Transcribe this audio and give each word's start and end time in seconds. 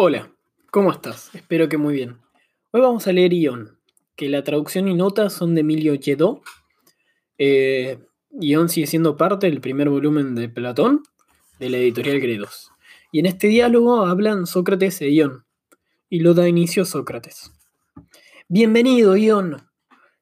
Hola, 0.00 0.32
¿cómo 0.70 0.92
estás? 0.92 1.34
Espero 1.34 1.68
que 1.68 1.76
muy 1.76 1.92
bien. 1.92 2.18
Hoy 2.70 2.80
vamos 2.82 3.08
a 3.08 3.12
leer 3.12 3.32
Ion, 3.32 3.80
que 4.14 4.28
la 4.28 4.44
traducción 4.44 4.86
y 4.86 4.94
notas 4.94 5.32
son 5.32 5.56
de 5.56 5.62
Emilio 5.62 5.92
Lledó. 5.96 6.40
Eh, 7.36 7.98
Ion 8.30 8.68
sigue 8.68 8.86
siendo 8.86 9.16
parte 9.16 9.48
del 9.48 9.60
primer 9.60 9.88
volumen 9.88 10.36
de 10.36 10.48
Platón, 10.48 11.02
de 11.58 11.70
la 11.70 11.78
editorial 11.78 12.20
Gredos. 12.20 12.70
Y 13.10 13.18
en 13.18 13.26
este 13.26 13.48
diálogo 13.48 14.06
hablan 14.06 14.46
Sócrates 14.46 15.02
e 15.02 15.10
Ion, 15.10 15.44
y 16.08 16.20
lo 16.20 16.32
da 16.32 16.46
inicio 16.46 16.84
Sócrates. 16.84 17.50
Bienvenido, 18.46 19.16
Ion. 19.16 19.68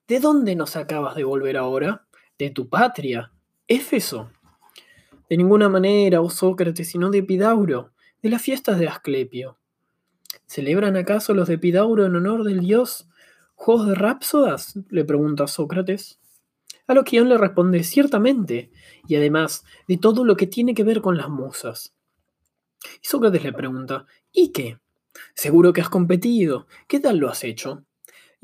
¿De 0.08 0.20
dónde 0.20 0.56
nos 0.56 0.76
acabas 0.76 1.16
de 1.16 1.24
volver 1.24 1.58
ahora? 1.58 2.06
¿De 2.38 2.48
tu 2.48 2.70
patria? 2.70 3.30
¿Éfeso? 3.68 4.30
De 5.28 5.36
ninguna 5.36 5.68
manera, 5.68 6.22
oh 6.22 6.30
Sócrates, 6.30 6.88
sino 6.88 7.10
de 7.10 7.18
Epidauro, 7.18 7.92
de 8.22 8.30
las 8.30 8.40
fiestas 8.40 8.78
de 8.78 8.88
Asclepio. 8.88 9.58
¿Celebran 10.46 10.96
acaso 10.96 11.34
los 11.34 11.48
de 11.48 11.54
Epidauro 11.54 12.06
en 12.06 12.16
honor 12.16 12.44
del 12.44 12.60
dios 12.60 13.08
juegos 13.54 13.88
de 13.88 13.94
Rápsodas? 13.94 14.78
le 14.90 15.04
pregunta 15.04 15.46
Sócrates. 15.46 16.18
A 16.86 16.94
lo 16.94 17.04
que 17.04 17.16
Ion 17.16 17.28
le 17.28 17.38
responde, 17.38 17.82
ciertamente, 17.82 18.70
y 19.08 19.16
además 19.16 19.64
de 19.88 19.96
todo 19.96 20.24
lo 20.24 20.36
que 20.36 20.46
tiene 20.46 20.74
que 20.74 20.84
ver 20.84 21.00
con 21.00 21.16
las 21.16 21.28
musas. 21.28 21.94
Y 23.02 23.06
Sócrates 23.06 23.42
le 23.42 23.52
pregunta, 23.52 24.06
¿y 24.32 24.52
qué? 24.52 24.78
Seguro 25.34 25.72
que 25.72 25.80
has 25.80 25.88
competido. 25.88 26.66
¿Qué 26.86 27.00
tal 27.00 27.18
lo 27.18 27.28
has 27.28 27.42
hecho? 27.42 27.84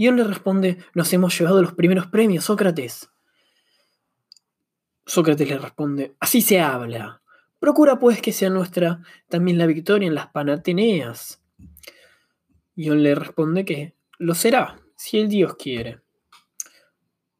Él 0.08 0.16
le 0.16 0.24
responde, 0.24 0.78
nos 0.94 1.12
hemos 1.12 1.38
llevado 1.38 1.62
los 1.62 1.74
primeros 1.74 2.06
premios, 2.06 2.44
Sócrates. 2.44 3.08
Sócrates 5.06 5.48
le 5.48 5.58
responde, 5.58 6.14
así 6.20 6.42
se 6.42 6.60
habla. 6.60 7.22
Procura 7.58 7.98
pues 7.98 8.20
que 8.20 8.32
sea 8.32 8.50
nuestra 8.50 9.02
también 9.28 9.58
la 9.58 9.66
victoria 9.66 10.08
en 10.08 10.14
las 10.14 10.28
Panateneas. 10.28 11.41
Él 12.76 13.02
le 13.02 13.14
responde 13.14 13.64
que 13.64 13.94
lo 14.18 14.34
será, 14.34 14.80
si 14.96 15.18
el 15.18 15.28
Dios 15.28 15.56
quiere. 15.56 16.00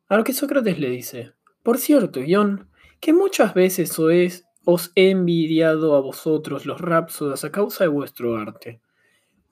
A 0.08 0.16
lo 0.16 0.24
que 0.24 0.32
Sócrates 0.32 0.78
le 0.78 0.90
dice, 0.90 1.32
por 1.62 1.78
cierto, 1.78 2.20
Ion, 2.20 2.68
que 3.00 3.12
muchas 3.12 3.54
veces 3.54 3.98
os, 3.98 4.44
os 4.64 4.92
he 4.94 5.10
envidiado 5.10 5.94
a 5.94 6.00
vosotros 6.00 6.66
los 6.66 6.80
rapsodas 6.80 7.44
a 7.44 7.52
causa 7.52 7.84
de 7.84 7.88
vuestro 7.88 8.36
arte 8.36 8.80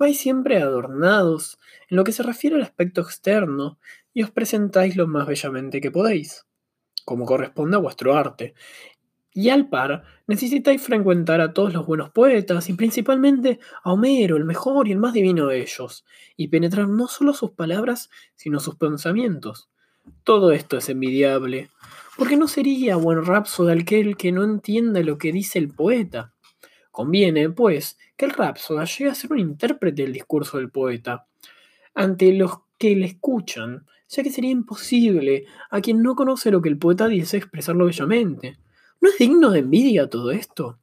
vais 0.01 0.19
siempre 0.19 0.57
adornados 0.57 1.59
en 1.91 1.99
lo 1.99 2.05
que 2.05 2.13
se 2.13 2.23
refiere 2.23 2.57
al 2.57 2.63
aspecto 2.63 3.03
externo 3.03 3.79
y 4.15 4.23
os 4.23 4.31
presentáis 4.31 4.97
lo 4.97 5.07
más 5.07 5.27
bellamente 5.27 5.83
que 5.83 5.91
podéis, 5.91 6.47
como 7.05 7.27
corresponde 7.27 7.77
a 7.77 7.81
vuestro 7.81 8.17
arte. 8.17 8.55
Y 9.33 9.51
al 9.51 9.69
par, 9.69 10.03
necesitáis 10.27 10.83
frecuentar 10.83 11.41
a 11.41 11.53
todos 11.53 11.73
los 11.73 11.87
buenos 11.87 12.11
poetas 12.11 12.69
y 12.69 12.73
principalmente 12.73 13.61
a 13.85 13.93
Homero, 13.93 14.37
el 14.37 14.45
mejor 14.45 14.89
y 14.89 14.93
el 14.93 14.99
más 14.99 15.13
divino 15.13 15.47
de 15.47 15.61
ellos, 15.61 16.05
y 16.37 16.49
penetrar 16.49 16.89
no 16.89 17.07
solo 17.07 17.33
sus 17.33 17.53
palabras, 17.53 18.11
sino 18.35 18.59
sus 18.59 18.75
pensamientos. 18.75 19.69
Todo 20.25 20.51
esto 20.51 20.79
es 20.79 20.89
envidiable, 20.89 21.71
porque 22.17 22.37
no 22.37 22.49
sería 22.49 22.97
buen 22.97 23.23
de 23.23 23.73
aquel 23.73 24.17
que 24.17 24.33
no 24.33 24.43
entienda 24.43 25.01
lo 25.01 25.17
que 25.17 25.33
dice 25.33 25.59
el 25.59 25.69
poeta. 25.69 26.33
Conviene, 26.91 27.51
pues, 27.51 27.99
que 28.17 28.25
el 28.25 28.33
rapsoda 28.33 28.85
llegue 28.85 29.11
a 29.11 29.15
ser 29.15 29.33
un 29.33 29.39
intérprete 29.39 30.03
del 30.03 30.13
discurso 30.13 30.59
del 30.59 30.71
poeta 30.71 31.27
ante 31.95 32.33
los 32.33 32.59
que 32.79 32.97
le 32.97 33.07
escuchan, 33.07 33.87
ya 34.09 34.23
que 34.23 34.31
sería 34.31 34.51
imposible 34.51 35.47
a 35.71 35.81
quien 35.81 36.03
no 36.03 36.17
conoce 36.17 36.51
lo 36.51 36.61
que 36.61 36.69
el 36.69 36.79
poeta 36.79 37.09
dice 37.09 37.37
expresarlo 37.37 37.87
bellamente. 37.87 38.59
¿No 39.01 39.09
es 39.09 39.17
digno 39.19 39.51
de 39.51 39.61
envidia 39.61 40.11
todo 40.11 40.31
esto? 40.31 40.79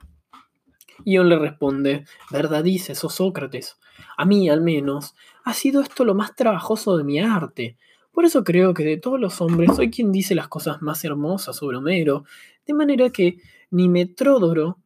Ion 1.06 1.30
le 1.30 1.38
responde, 1.38 2.06
verdad 2.32 2.64
dices, 2.64 3.04
oh 3.04 3.10
Sócrates, 3.10 3.78
a 4.18 4.26
mí 4.26 4.50
al 4.50 4.62
menos 4.62 5.14
ha 5.44 5.54
sido 5.54 5.82
esto 5.82 6.04
lo 6.04 6.16
más 6.16 6.36
trabajoso 6.36 6.98
de 6.98 7.04
mi 7.04 7.20
arte. 7.20 7.78
Por 8.12 8.26
eso 8.26 8.44
creo 8.44 8.74
que 8.74 8.84
de 8.84 8.98
todos 8.98 9.20
los 9.20 9.40
hombres 9.40 9.76
soy 9.76 9.92
quien 9.92 10.12
dice 10.12 10.34
las 10.34 10.48
cosas 10.48 10.82
más 10.82 11.06
hermosas 11.06 11.56
sobre 11.56 11.78
Homero, 11.78 12.26
de 12.66 12.74
manera 12.74 13.12
que 13.12 13.38
ni 13.70 13.88
Metródoro 13.88 14.80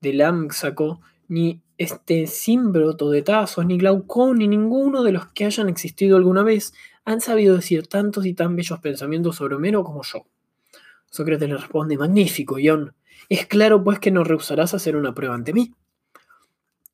de 0.00 0.14
Lámxaco, 0.14 1.02
ni 1.28 1.60
este 1.76 2.26
Símbroto 2.26 3.10
de 3.10 3.20
Tazos, 3.20 3.66
ni 3.66 3.76
Glaucón, 3.76 4.38
ni 4.38 4.48
ninguno 4.48 5.02
de 5.02 5.12
los 5.12 5.26
que 5.26 5.44
hayan 5.44 5.68
existido 5.68 6.16
alguna 6.16 6.42
vez 6.42 6.72
han 7.04 7.20
sabido 7.20 7.56
decir 7.56 7.86
tantos 7.86 8.24
y 8.24 8.32
tan 8.32 8.56
bellos 8.56 8.78
pensamientos 8.80 9.36
sobre 9.36 9.56
Homero 9.56 9.84
como 9.84 10.02
yo. 10.02 10.24
Sócrates 11.10 11.48
le 11.48 11.56
responde, 11.56 11.98
magnífico, 11.98 12.58
Ion. 12.58 12.94
Es 13.28 13.46
claro 13.46 13.84
pues 13.84 13.98
que 13.98 14.10
no 14.10 14.24
rehusarás 14.24 14.74
hacer 14.74 14.96
una 14.96 15.14
prueba 15.14 15.34
ante 15.34 15.52
mí. 15.52 15.74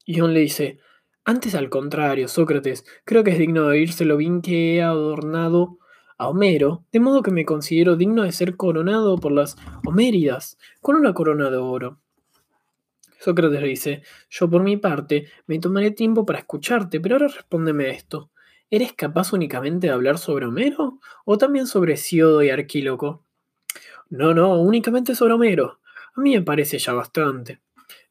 Ion 0.06 0.34
le 0.34 0.40
dice, 0.40 0.78
antes 1.24 1.54
al 1.54 1.68
contrario, 1.68 2.28
Sócrates, 2.28 2.84
creo 3.04 3.24
que 3.24 3.32
es 3.32 3.38
digno 3.38 3.62
de 3.62 3.78
oírse 3.78 4.04
lo 4.04 4.16
bien 4.16 4.42
que 4.42 4.76
he 4.76 4.82
adornado 4.82 5.78
a 6.18 6.28
Homero, 6.28 6.84
de 6.92 7.00
modo 7.00 7.22
que 7.22 7.30
me 7.30 7.44
considero 7.44 7.96
digno 7.96 8.22
de 8.22 8.32
ser 8.32 8.56
coronado 8.56 9.18
por 9.18 9.32
las 9.32 9.56
Homéridas 9.84 10.56
con 10.80 10.96
una 10.96 11.12
corona 11.14 11.50
de 11.50 11.58
oro. 11.58 12.00
Sócrates 13.18 13.60
le 13.60 13.68
dice, 13.68 14.02
yo 14.30 14.48
por 14.48 14.62
mi 14.62 14.76
parte 14.76 15.26
me 15.46 15.58
tomaré 15.58 15.90
tiempo 15.90 16.24
para 16.24 16.38
escucharte, 16.38 17.00
pero 17.00 17.16
ahora 17.16 17.28
respóndeme 17.28 17.90
esto. 17.90 18.30
¿Eres 18.70 18.92
capaz 18.92 19.32
únicamente 19.32 19.88
de 19.88 19.92
hablar 19.92 20.18
sobre 20.18 20.46
Homero 20.46 21.00
o 21.24 21.38
también 21.38 21.66
sobre 21.66 21.96
Siodo 21.96 22.42
y 22.42 22.50
Arquíloco? 22.50 23.24
No, 24.08 24.34
no, 24.34 24.60
únicamente 24.60 25.14
sobre 25.14 25.34
Homero. 25.34 25.80
A 26.14 26.20
mí 26.20 26.34
me 26.34 26.42
parece 26.42 26.78
ya 26.78 26.92
bastante, 26.92 27.60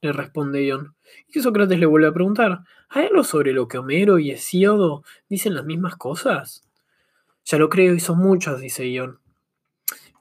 le 0.02 0.12
responde 0.12 0.66
Ion. 0.66 0.96
Y 1.28 1.40
Sócrates 1.42 1.80
le 1.80 1.86
vuelve 1.86 2.08
a 2.08 2.14
preguntar, 2.14 2.60
¿hay 2.90 3.06
algo 3.06 3.24
sobre 3.24 3.54
lo 3.54 3.68
que 3.68 3.78
Homero 3.78 4.20
y 4.20 4.32
Hesíodo 4.32 5.04
dicen 5.30 5.56
las 5.56 5.66
mismas 5.66 5.96
cosas? 5.96 6.68
Ya 7.46 7.58
lo 7.58 7.70
creo 7.70 7.94
y 7.94 8.00
son 8.00 8.20
muchas, 8.20 8.60
dice 8.60 8.90
Ion. 8.90 9.20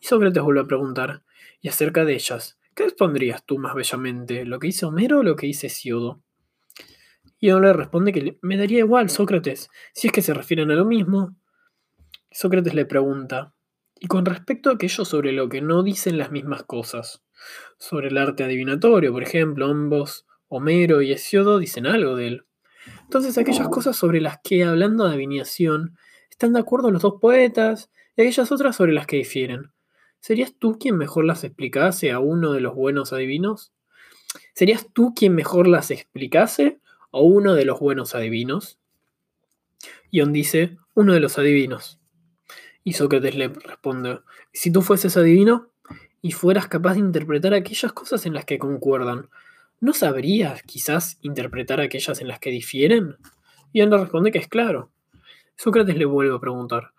Y 0.01 0.07
Sócrates 0.07 0.43
vuelve 0.43 0.61
a 0.61 0.67
preguntar, 0.67 1.23
¿y 1.61 1.69
acerca 1.69 2.05
de 2.05 2.15
ellas? 2.15 2.59
¿Qué 2.75 2.85
respondrías 2.85 3.45
tú 3.45 3.59
más 3.59 3.75
bellamente? 3.75 4.45
¿Lo 4.45 4.59
que 4.59 4.69
dice 4.69 4.87
Homero 4.87 5.21
o 5.21 5.23
lo 5.23 5.37
que 5.37 5.47
dice 5.47 5.69
Siodo? 5.69 6.21
Y 7.39 7.53
le 7.53 7.73
responde 7.73 8.13
que 8.13 8.39
me 8.41 8.57
daría 8.57 8.79
igual, 8.79 9.11
Sócrates, 9.11 9.69
si 9.93 10.07
es 10.07 10.13
que 10.13 10.23
se 10.23 10.35
refieren 10.35 10.71
a 10.71 10.75
lo 10.75 10.85
mismo. 10.85 11.37
Sócrates 12.31 12.75
le 12.75 12.87
pregunta, 12.87 13.55
y 14.01 14.07
con 14.07 14.25
respecto 14.25 14.71
a 14.71 14.75
aquello 14.75 15.05
sobre 15.05 15.33
lo 15.33 15.49
que 15.49 15.61
no 15.61 15.83
dicen 15.83 16.19
las 16.19 16.31
mismas 16.31 16.65
cosas, 16.65 17.23
sobre 17.79 18.09
el 18.09 18.19
arte 18.19 18.45
adivinatorio, 18.45 19.13
por 19.13 19.23
ejemplo, 19.23 19.67
ambos, 19.67 20.27
Homero 20.49 21.03
y 21.03 21.13
Hesiodo, 21.13 21.59
dicen 21.59 21.87
algo 21.87 22.17
de 22.17 22.27
él. 22.29 22.45
Entonces, 23.03 23.39
aquellas 23.39 23.69
cosas 23.69 23.97
sobre 23.97 24.21
las 24.21 24.39
que, 24.43 24.65
hablando 24.65 25.07
de 25.07 25.15
adivinación, 25.15 25.97
están 26.31 26.53
de 26.53 26.61
acuerdo 26.61 26.91
los 26.91 27.03
dos 27.03 27.15
poetas, 27.21 27.91
y 28.17 28.23
aquellas 28.23 28.53
otras 28.53 28.77
sobre 28.77 28.93
las 28.93 29.07
que 29.07 29.17
difieren. 29.17 29.73
¿Serías 30.21 30.55
tú 30.59 30.79
quien 30.79 30.97
mejor 30.97 31.25
las 31.25 31.45
explicase 31.45 32.11
a 32.13 32.19
uno 32.19 32.53
de 32.53 32.61
los 32.61 32.75
buenos 32.75 33.13
adivinos? 33.13 33.73
¿Serías 34.55 34.89
tú 34.93 35.15
quien 35.15 35.35
mejor 35.35 35.69
las 35.69 35.91
explicase 35.91 36.81
a 37.13 37.21
uno 37.21 37.55
de 37.55 37.65
los 37.65 37.79
buenos 37.81 38.15
adivinos? 38.15 38.79
Ion 40.11 40.33
dice, 40.33 40.79
uno 40.95 41.13
de 41.13 41.21
los 41.21 41.39
adivinos. 41.39 42.01
Y 42.85 42.93
Sócrates 42.93 43.35
le 43.35 43.49
responde, 43.49 44.21
si 44.53 44.71
tú 44.71 44.83
fueses 44.83 45.17
adivino 45.17 45.71
y 46.23 46.33
fueras 46.33 46.69
capaz 46.69 46.95
de 46.95 47.01
interpretar 47.01 47.55
aquellas 47.55 47.93
cosas 47.93 48.27
en 48.27 48.35
las 48.35 48.45
que 48.45 48.59
concuerdan, 48.59 49.29
¿no 49.81 49.93
sabrías 49.93 50.63
quizás 50.63 51.19
interpretar 51.23 51.81
aquellas 51.81 52.21
en 52.21 52.29
las 52.29 52.39
que 52.39 52.51
difieren? 52.51 53.17
Ion 53.73 53.91
le 53.91 53.99
responde 53.99 54.31
que 54.31 54.39
es 54.39 54.49
claro. 54.49 54.91
Sócrates 55.57 55.97
le 55.97 56.05
vuelve 56.05 56.37
a 56.37 56.41
preguntar, 56.41 56.93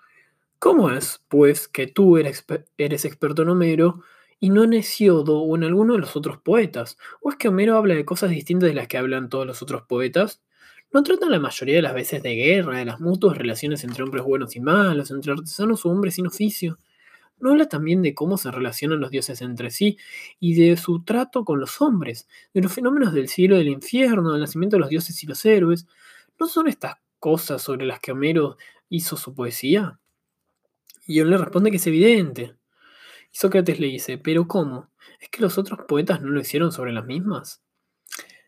¿Cómo 0.60 0.90
es, 0.90 1.24
pues, 1.28 1.68
que 1.68 1.86
tú 1.86 2.18
eres, 2.18 3.06
experto 3.06 3.44
en 3.44 3.50
Homero 3.50 4.02
y 4.40 4.50
no 4.50 4.64
en 4.64 4.74
Hesiodo 4.74 5.40
o 5.40 5.56
en 5.56 5.64
alguno 5.64 5.94
de 5.94 6.00
los 6.00 6.16
otros 6.16 6.40
poetas? 6.40 6.98
¿O 7.22 7.30
es 7.30 7.36
que 7.36 7.50
Homero 7.50 7.78
habla 7.78 7.94
de 7.94 8.06
cosas 8.06 8.32
distintas 8.32 8.70
de 8.70 8.74
las 8.74 8.88
que 8.88 8.98
hablan 8.98 9.30
todos 9.30 9.46
los 9.46 9.62
otros 9.62 9.84
poetas? 9.84 10.42
¿No 10.96 11.04
tratan 11.04 11.30
la 11.30 11.42
mayoría 11.42 11.76
de 11.76 11.82
las 11.82 11.94
veces 11.94 12.24
de 12.24 12.36
guerra, 12.36 12.78
de 12.78 12.86
las 12.86 13.02
mutuas 13.02 13.38
relaciones 13.38 13.84
entre 13.84 14.02
hombres 14.02 14.24
buenos 14.24 14.56
y 14.56 14.62
malos, 14.62 15.12
entre 15.12 15.34
artesanos 15.34 15.86
o 15.86 15.90
hombres 15.90 16.16
sin 16.16 16.26
oficio? 16.26 16.80
¿No 17.38 17.52
habla 17.52 17.68
también 17.68 18.02
de 18.02 18.14
cómo 18.16 18.38
se 18.38 18.50
relacionan 18.50 19.02
los 19.02 19.12
dioses 19.12 19.42
entre 19.42 19.72
sí 19.72 19.98
y 20.40 20.54
de 20.54 20.78
su 20.78 21.04
trato 21.04 21.44
con 21.44 21.60
los 21.60 21.82
hombres, 21.82 22.30
de 22.54 22.62
los 22.62 22.72
fenómenos 22.72 23.14
del 23.14 23.28
cielo 23.28 23.56
y 23.56 23.58
del 23.58 23.68
infierno, 23.74 24.32
del 24.32 24.40
nacimiento 24.40 24.78
de 24.78 24.80
los 24.80 24.90
dioses 24.90 25.22
y 25.22 25.28
los 25.28 25.46
héroes? 25.46 25.86
¿No 26.40 26.48
son 26.48 26.70
estas 26.70 26.96
cosas 27.20 27.62
sobre 27.62 27.86
las 27.86 28.00
que 28.00 28.14
Homero 28.14 28.56
hizo 28.88 29.18
su 29.18 29.34
poesía? 29.34 30.00
Y 31.06 31.22
le 31.22 31.38
responde 31.38 31.72
que 31.72 31.76
es 31.76 31.88
evidente. 31.88 32.56
Y 33.34 33.38
Sócrates 33.38 33.82
le 33.82 33.88
dice, 33.88 34.18
¿pero 34.18 34.48
cómo? 34.48 34.92
¿Es 35.20 35.28
que 35.28 35.42
los 35.42 35.58
otros 35.58 35.80
poetas 35.90 36.22
no 36.22 36.30
lo 36.30 36.40
hicieron 36.40 36.72
sobre 36.72 36.94
las 36.94 37.06
mismas? 37.06 37.62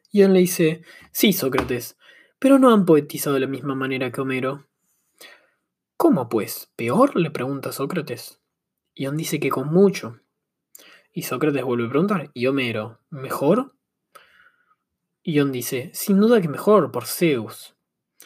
Y 0.10 0.26
le 0.26 0.40
dice, 0.40 0.84
sí, 1.12 1.34
Sócrates, 1.34 1.97
pero 2.39 2.60
no 2.60 2.74
han 2.74 2.86
poetizado 2.86 3.34
de 3.34 3.42
la 3.42 3.48
misma 3.48 3.75
manera 3.75 4.12
que 4.12 4.22
Homero. 4.22 4.68
¿Cómo 5.98 6.30
pues? 6.30 6.72
¿Peor? 6.75 7.16
le 7.16 7.31
pregunta 7.31 7.72
Sócrates. 7.72 8.39
Y 8.94 9.04
Ion 9.04 9.18
dice 9.18 9.39
que 9.39 9.50
con 9.50 9.74
mucho. 9.74 10.19
Y 11.12 11.24
Sócrates 11.24 11.63
vuelve 11.63 11.88
a 11.88 11.89
preguntar, 11.89 12.31
¿y 12.34 12.45
Homero? 12.45 13.00
¿Mejor? 13.10 13.74
Ion 15.24 15.51
dice, 15.51 15.89
sin 15.94 16.19
duda 16.19 16.39
que 16.39 16.48
mejor, 16.48 16.92
por 16.92 17.06
Zeus. 17.06 17.75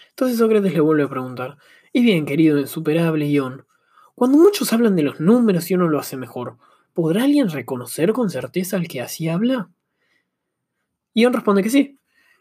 Entonces 0.09 0.37
Sócrates 0.37 0.73
le 0.73 0.81
vuelve 0.81 1.03
a 1.03 1.09
preguntar, 1.09 1.57
y 1.93 2.03
bien, 2.03 2.25
querido 2.25 2.59
insuperable 2.59 3.29
Ion, 3.29 3.65
cuando 4.13 4.37
muchos 4.37 4.71
hablan 4.71 4.95
de 4.95 5.03
los 5.03 5.19
números 5.19 5.71
y 5.71 5.73
uno 5.73 5.87
lo 5.87 5.97
hace 5.97 6.15
mejor, 6.15 6.57
¿podrá 6.93 7.23
alguien 7.23 7.49
reconocer 7.49 8.13
con 8.13 8.29
certeza 8.29 8.77
al 8.77 8.87
que 8.87 9.01
así 9.01 9.29
habla? 9.29 9.71
Ion 11.13 11.33
responde 11.33 11.63
que 11.63 11.69
sí. 11.69 11.97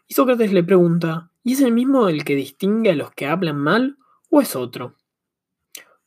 Y 0.07 0.13
Sócrates 0.13 0.53
le 0.53 0.63
pregunta, 0.63 1.30
¿y 1.43 1.53
es 1.53 1.61
el 1.61 1.71
mismo 1.71 2.09
el 2.09 2.23
que 2.23 2.35
distingue 2.35 2.91
a 2.91 2.95
los 2.95 3.11
que 3.11 3.27
hablan 3.27 3.57
mal 3.57 3.97
o 4.29 4.41
es 4.41 4.55
otro? 4.55 4.95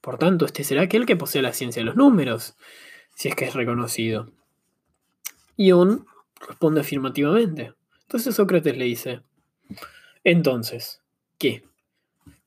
Por 0.00 0.18
tanto, 0.18 0.44
este 0.44 0.64
será 0.64 0.82
aquel 0.82 1.06
que 1.06 1.16
posee 1.16 1.42
la 1.42 1.52
ciencia 1.52 1.80
de 1.80 1.86
los 1.86 1.96
números, 1.96 2.56
si 3.14 3.28
es 3.28 3.34
que 3.34 3.46
es 3.46 3.54
reconocido. 3.54 4.30
Ion 5.56 6.06
responde 6.46 6.80
afirmativamente. 6.80 7.74
Entonces 8.02 8.34
Sócrates 8.34 8.76
le 8.76 8.84
dice, 8.84 9.22
entonces, 10.24 11.02
¿qué? 11.38 11.64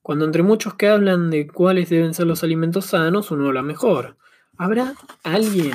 Cuando 0.01 0.25
entre 0.25 0.43
muchos 0.43 0.75
que 0.75 0.87
hablan 0.87 1.29
de 1.29 1.47
cuáles 1.47 1.89
deben 1.89 2.13
ser 2.13 2.27
los 2.27 2.43
alimentos 2.43 2.85
sanos, 2.85 3.31
uno 3.31 3.47
habla 3.47 3.61
mejor. 3.61 4.17
¿Habrá 4.57 4.93
alguien 5.23 5.73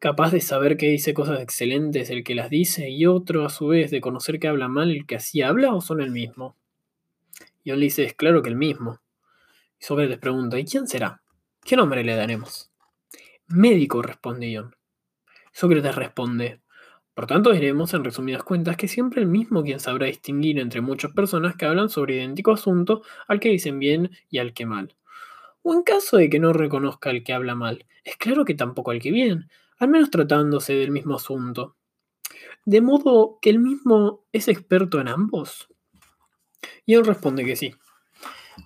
capaz 0.00 0.32
de 0.32 0.40
saber 0.40 0.76
que 0.76 0.88
dice 0.88 1.14
cosas 1.14 1.40
excelentes 1.40 2.10
el 2.10 2.24
que 2.24 2.34
las 2.34 2.50
dice 2.50 2.90
y 2.90 3.06
otro 3.06 3.46
a 3.46 3.50
su 3.50 3.68
vez 3.68 3.92
de 3.92 4.00
conocer 4.00 4.40
que 4.40 4.48
habla 4.48 4.66
mal 4.66 4.90
el 4.90 5.06
que 5.06 5.16
así 5.16 5.42
habla 5.42 5.72
o 5.72 5.80
son 5.80 6.00
el 6.00 6.10
mismo? 6.10 6.56
Y 7.62 7.70
él 7.70 7.80
dice, 7.80 8.04
es 8.04 8.14
claro 8.14 8.42
que 8.42 8.48
el 8.48 8.56
mismo. 8.56 9.00
Y 9.78 9.84
Sócrates 9.84 10.18
pregunta, 10.18 10.58
¿y 10.58 10.64
quién 10.64 10.88
será? 10.88 11.22
¿Qué 11.64 11.76
nombre 11.76 12.02
le 12.02 12.16
daremos? 12.16 12.72
Médico, 13.46 14.02
responde 14.02 14.50
Ion. 14.50 14.74
Sócrates 15.52 15.94
responde, 15.94 16.60
por 17.14 17.26
tanto 17.26 17.52
diremos 17.52 17.92
en 17.92 18.02
resumidas 18.02 18.42
cuentas 18.44 18.78
que 18.78 18.88
siempre 18.88 19.20
el 19.20 19.26
mismo 19.26 19.62
quien 19.62 19.78
sabrá 19.78 20.06
distinguir 20.06 20.58
entre 20.58 20.80
muchas 20.80 21.12
personas 21.12 21.54
que 21.54 21.66
hablan 21.66 21.90
sobre 21.90 22.14
idéntico 22.14 22.52
asunto 22.52 23.02
al 23.28 23.40
que 23.40 23.50
dicen 23.50 23.78
bien 23.78 24.10
y 24.30 24.38
al 24.38 24.54
que 24.54 24.64
mal. 24.64 24.96
O 25.62 25.74
en 25.74 25.82
caso 25.82 26.16
de 26.16 26.30
que 26.30 26.38
no 26.38 26.54
reconozca 26.54 27.10
al 27.10 27.22
que 27.22 27.34
habla 27.34 27.54
mal, 27.54 27.84
es 28.04 28.16
claro 28.16 28.46
que 28.46 28.54
tampoco 28.54 28.92
al 28.92 29.00
que 29.00 29.10
bien, 29.10 29.50
al 29.80 29.88
menos 29.88 30.10
tratándose 30.10 30.74
del 30.74 30.92
mismo 30.92 31.16
asunto. 31.16 31.74
De 32.66 32.82
modo 32.82 33.38
que 33.40 33.50
el 33.50 33.58
mismo 33.58 34.26
es 34.30 34.46
experto 34.46 35.00
en 35.00 35.08
ambos. 35.08 35.68
Y 36.84 36.94
él 36.94 37.04
responde 37.04 37.44
que 37.44 37.56
sí. 37.56 37.74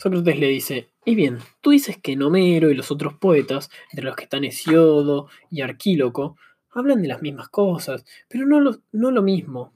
Sócrates 0.00 0.38
le 0.38 0.48
dice, 0.48 0.90
y 1.04 1.14
bien, 1.14 1.38
tú 1.60 1.70
dices 1.70 1.98
que 2.02 2.18
Homero 2.20 2.68
y 2.68 2.74
los 2.74 2.90
otros 2.90 3.14
poetas, 3.14 3.70
entre 3.90 4.06
los 4.06 4.16
que 4.16 4.24
están 4.24 4.42
Hesiodo 4.42 5.28
y 5.50 5.60
Arquíloco, 5.60 6.36
hablan 6.72 7.00
de 7.00 7.08
las 7.08 7.22
mismas 7.22 7.48
cosas, 7.48 8.04
pero 8.28 8.44
no 8.44 8.58
lo, 8.58 8.80
no 8.90 9.12
lo 9.12 9.22
mismo, 9.22 9.72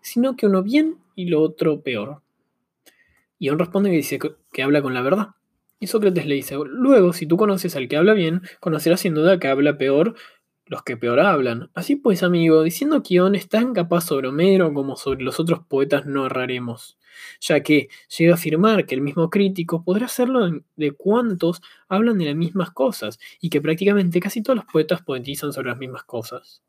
sino 0.00 0.36
que 0.36 0.46
uno 0.46 0.62
bien 0.62 0.98
y 1.16 1.26
lo 1.26 1.40
otro 1.42 1.82
peor. 1.82 2.22
Y 3.40 3.48
él 3.48 3.58
responde 3.58 3.90
que 3.90 3.96
dice 3.96 4.20
que 4.52 4.62
habla 4.62 4.80
con 4.80 4.94
la 4.94 5.02
verdad. 5.02 5.30
Y 5.80 5.86
Sócrates 5.86 6.26
le 6.26 6.34
dice, 6.34 6.56
luego, 6.66 7.14
si 7.14 7.26
tú 7.26 7.38
conoces 7.38 7.74
al 7.74 7.88
que 7.88 7.96
habla 7.96 8.12
bien, 8.12 8.42
conocerás 8.60 9.00
sin 9.00 9.14
duda 9.14 9.38
que 9.38 9.48
habla 9.48 9.78
peor 9.78 10.14
los 10.70 10.84
que 10.84 10.96
peor 10.96 11.18
hablan. 11.18 11.68
Así 11.74 11.96
pues, 11.96 12.22
amigo, 12.22 12.62
diciendo 12.62 13.02
que 13.02 13.14
Ion 13.14 13.34
es 13.34 13.48
tan 13.48 13.74
capaz 13.74 14.02
sobre 14.02 14.28
Homero 14.28 14.72
como 14.72 14.96
sobre 14.96 15.24
los 15.24 15.40
otros 15.40 15.60
poetas 15.66 16.06
no 16.06 16.26
erraremos, 16.26 16.96
ya 17.40 17.60
que 17.60 17.88
llega 18.16 18.32
a 18.32 18.34
afirmar 18.36 18.86
que 18.86 18.94
el 18.94 19.00
mismo 19.00 19.30
crítico 19.30 19.82
podrá 19.82 20.06
hacerlo 20.06 20.48
de 20.76 20.92
cuantos 20.92 21.60
hablan 21.88 22.18
de 22.18 22.26
las 22.26 22.36
mismas 22.36 22.70
cosas, 22.70 23.18
y 23.40 23.50
que 23.50 23.60
prácticamente 23.60 24.20
casi 24.20 24.42
todos 24.42 24.58
los 24.58 24.66
poetas 24.66 25.02
poetizan 25.02 25.52
sobre 25.52 25.70
las 25.70 25.78
mismas 25.78 26.04
cosas. 26.04 26.62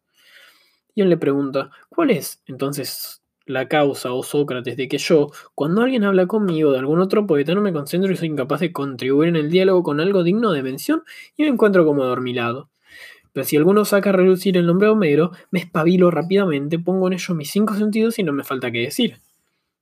Ion 0.95 1.09
le 1.09 1.17
pregunta, 1.17 1.69
¿cuál 1.89 2.09
es 2.09 2.41
entonces 2.47 3.20
la 3.51 3.67
causa 3.67 4.13
o 4.13 4.23
Sócrates 4.23 4.77
de 4.77 4.87
que 4.87 4.97
yo, 4.97 5.31
cuando 5.55 5.81
alguien 5.81 6.03
habla 6.03 6.27
conmigo 6.27 6.71
de 6.71 6.79
algún 6.79 6.99
otro 6.99 7.27
poeta, 7.27 7.53
no 7.53 7.61
me 7.61 7.73
concentro 7.73 8.11
y 8.11 8.15
soy 8.15 8.29
incapaz 8.29 8.61
de 8.61 8.71
contribuir 8.71 9.29
en 9.29 9.35
el 9.35 9.49
diálogo 9.49 9.83
con 9.83 9.99
algo 9.99 10.23
digno 10.23 10.51
de 10.51 10.63
mención 10.63 11.03
y 11.37 11.43
me 11.43 11.49
encuentro 11.49 11.85
como 11.85 12.03
adormilado. 12.03 12.69
Pero 13.33 13.45
si 13.45 13.55
alguno 13.57 13.85
saca 13.85 14.09
a 14.09 14.13
relucir 14.13 14.57
el 14.57 14.65
nombre 14.65 14.87
de 14.87 14.93
Homero, 14.93 15.31
me 15.51 15.59
espabilo 15.59 16.11
rápidamente, 16.11 16.79
pongo 16.79 17.07
en 17.07 17.13
ello 17.13 17.35
mis 17.35 17.49
cinco 17.49 17.75
sentidos 17.75 18.19
y 18.19 18.23
no 18.23 18.33
me 18.33 18.43
falta 18.43 18.71
qué 18.71 18.79
decir. 18.79 19.17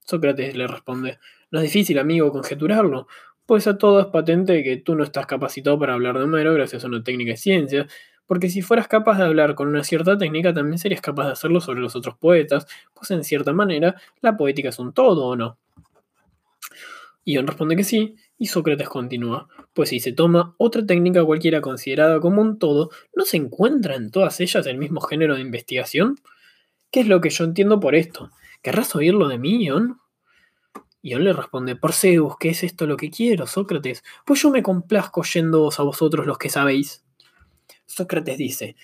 Sócrates 0.05 0.55
le 0.55 0.67
responde, 0.67 1.19
no 1.51 1.59
es 1.59 1.63
difícil, 1.63 1.97
amigo, 1.97 2.31
conjeturarlo, 2.31 3.07
pues 3.45 3.65
a 3.65 3.77
todo 3.77 3.99
es 3.99 4.05
patente 4.07 4.63
que 4.63 4.77
tú 4.77 4.95
no 4.95 5.03
estás 5.03 5.25
capacitado 5.25 5.79
para 5.79 5.93
hablar 5.93 6.17
de 6.17 6.25
Homero 6.25 6.53
gracias 6.53 6.83
a 6.83 6.87
una 6.87 7.03
técnica 7.03 7.31
de 7.31 7.37
ciencia, 7.37 7.87
porque 8.29 8.47
si 8.47 8.61
fueras 8.61 8.87
capaz 8.87 9.17
de 9.17 9.23
hablar 9.23 9.55
con 9.55 9.69
una 9.69 9.83
cierta 9.83 10.15
técnica, 10.15 10.53
también 10.53 10.77
serías 10.77 11.01
capaz 11.01 11.25
de 11.25 11.31
hacerlo 11.31 11.59
sobre 11.61 11.81
los 11.81 11.95
otros 11.95 12.15
poetas, 12.15 12.67
pues 12.93 13.09
en 13.09 13.23
cierta 13.23 13.53
manera 13.53 13.95
la 14.21 14.37
poética 14.37 14.69
es 14.69 14.77
un 14.77 14.93
todo, 14.93 15.25
¿o 15.25 15.35
no? 15.35 15.57
Ion 17.25 17.47
responde 17.47 17.75
que 17.75 17.83
sí, 17.83 18.17
y 18.37 18.45
Sócrates 18.45 18.87
continúa, 18.87 19.47
pues 19.73 19.89
si 19.89 19.99
se 19.99 20.11
toma 20.11 20.53
otra 20.59 20.85
técnica 20.85 21.25
cualquiera 21.25 21.59
considerada 21.59 22.19
como 22.19 22.43
un 22.43 22.59
todo, 22.59 22.91
¿no 23.15 23.25
se 23.25 23.37
encuentra 23.37 23.95
en 23.95 24.11
todas 24.11 24.39
ellas 24.41 24.63
el 24.67 24.77
mismo 24.77 25.01
género 25.01 25.33
de 25.33 25.41
investigación? 25.41 26.19
¿Qué 26.91 26.99
es 26.99 27.07
lo 27.07 27.21
que 27.21 27.31
yo 27.31 27.45
entiendo 27.45 27.79
por 27.79 27.95
esto? 27.95 28.29
¿Querrás 28.61 28.95
oírlo 28.95 29.27
de 29.27 29.39
mí, 29.39 29.65
Ion? 29.65 29.97
Ion 31.01 31.23
le 31.23 31.33
responde, 31.33 31.75
por 31.75 31.93
Zeus, 31.93 32.35
¿qué 32.39 32.49
es 32.49 32.63
esto 32.63 32.85
lo 32.85 32.95
que 32.95 33.09
quiero, 33.09 33.47
Sócrates? 33.47 34.03
Pues 34.23 34.39
yo 34.43 34.51
me 34.51 34.61
complazco 34.61 35.21
oyéndoos 35.21 35.79
a 35.79 35.83
vosotros 35.83 36.27
los 36.27 36.37
que 36.37 36.49
sabéis. 36.49 37.03
Sócrates 37.85 38.37
dice, 38.37 38.75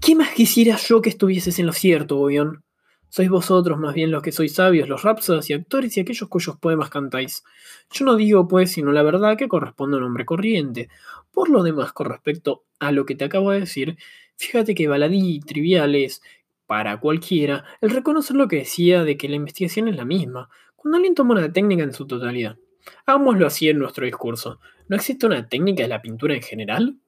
¿qué 0.00 0.14
más 0.14 0.30
quisiera 0.30 0.76
yo 0.76 1.00
que 1.00 1.10
estuvieses 1.10 1.58
en 1.58 1.66
lo 1.66 1.72
cierto, 1.72 2.16
Bobión? 2.16 2.62
Sois 3.10 3.30
vosotros 3.30 3.78
más 3.78 3.94
bien 3.94 4.10
los 4.10 4.22
que 4.22 4.32
sois 4.32 4.54
sabios, 4.54 4.88
los 4.88 5.02
rapsodas 5.02 5.48
y 5.48 5.54
actores 5.54 5.96
y 5.96 6.00
aquellos 6.00 6.28
cuyos 6.28 6.58
poemas 6.58 6.90
cantáis. 6.90 7.42
Yo 7.90 8.04
no 8.04 8.16
digo, 8.16 8.46
pues, 8.46 8.72
sino 8.72 8.92
la 8.92 9.02
verdad 9.02 9.38
que 9.38 9.48
corresponde 9.48 9.96
a 9.96 10.00
un 10.00 10.04
hombre 10.04 10.26
corriente. 10.26 10.90
Por 11.32 11.48
lo 11.48 11.62
demás, 11.62 11.92
con 11.92 12.08
respecto 12.08 12.64
a 12.78 12.92
lo 12.92 13.06
que 13.06 13.14
te 13.14 13.24
acabo 13.24 13.50
de 13.50 13.60
decir, 13.60 13.96
fíjate 14.36 14.74
que 14.74 14.88
baladí 14.88 15.40
trivial 15.40 15.94
es, 15.94 16.20
para 16.66 17.00
cualquiera, 17.00 17.64
el 17.80 17.90
reconocer 17.90 18.36
lo 18.36 18.46
que 18.46 18.56
decía 18.56 19.04
de 19.04 19.16
que 19.16 19.28
la 19.28 19.36
investigación 19.36 19.88
es 19.88 19.96
la 19.96 20.04
misma, 20.04 20.50
cuando 20.76 20.96
alguien 20.96 21.14
toma 21.14 21.32
una 21.32 21.50
técnica 21.50 21.82
en 21.82 21.94
su 21.94 22.06
totalidad. 22.06 22.58
Hagámoslo 23.06 23.46
así 23.46 23.68
en 23.70 23.78
nuestro 23.78 24.04
discurso. 24.04 24.60
¿No 24.88 24.96
existe 24.96 25.26
una 25.26 25.48
técnica 25.48 25.82
de 25.82 25.88
la 25.88 26.02
pintura 26.02 26.34
en 26.34 26.42
general? 26.42 26.98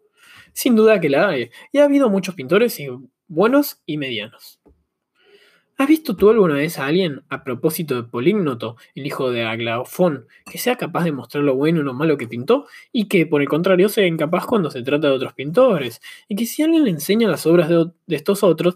Sin 0.53 0.77
duda 0.77 1.01
que 1.01 1.09
la 1.09 1.29
hay, 1.29 1.51
y 1.73 1.79
ha 1.79 1.85
habido 1.85 2.11
muchos 2.11 2.35
pintores 2.35 2.79
buenos 3.29 3.81
y 3.87 3.97
medianos. 3.97 4.61
¿Has 5.81 5.89
visto 5.89 6.15
tú 6.15 6.29
alguna 6.29 6.57
vez 6.57 6.79
a 6.79 6.85
alguien, 6.85 7.23
a 7.31 7.43
propósito 7.43 7.95
de 7.95 8.03
Polígnoto, 8.03 8.77
el 8.95 9.07
hijo 9.07 9.31
de 9.31 9.45
Aglaofón, 9.45 10.27
que 10.45 10.59
sea 10.59 10.77
capaz 10.77 11.05
de 11.05 11.13
mostrar 11.13 11.43
lo 11.43 11.55
bueno 11.55 11.81
y 11.81 11.85
lo 11.85 11.95
malo 11.95 12.19
que 12.19 12.29
pintó, 12.29 12.67
y 12.93 13.09
que 13.09 13.25
por 13.25 13.41
el 13.41 13.49
contrario 13.49 13.89
sea 13.89 14.07
incapaz 14.07 14.45
cuando 14.45 14.71
se 14.71 14.83
trata 14.83 15.07
de 15.09 15.15
otros 15.15 15.33
pintores, 15.33 16.03
y 16.29 16.37
que 16.37 16.45
si 16.45 16.63
alguien 16.63 16.85
le 16.85 16.91
enseña 16.91 17.31
las 17.31 17.47
obras 17.47 17.71
de, 17.71 17.87
estos 18.09 18.43
otros, 18.43 18.75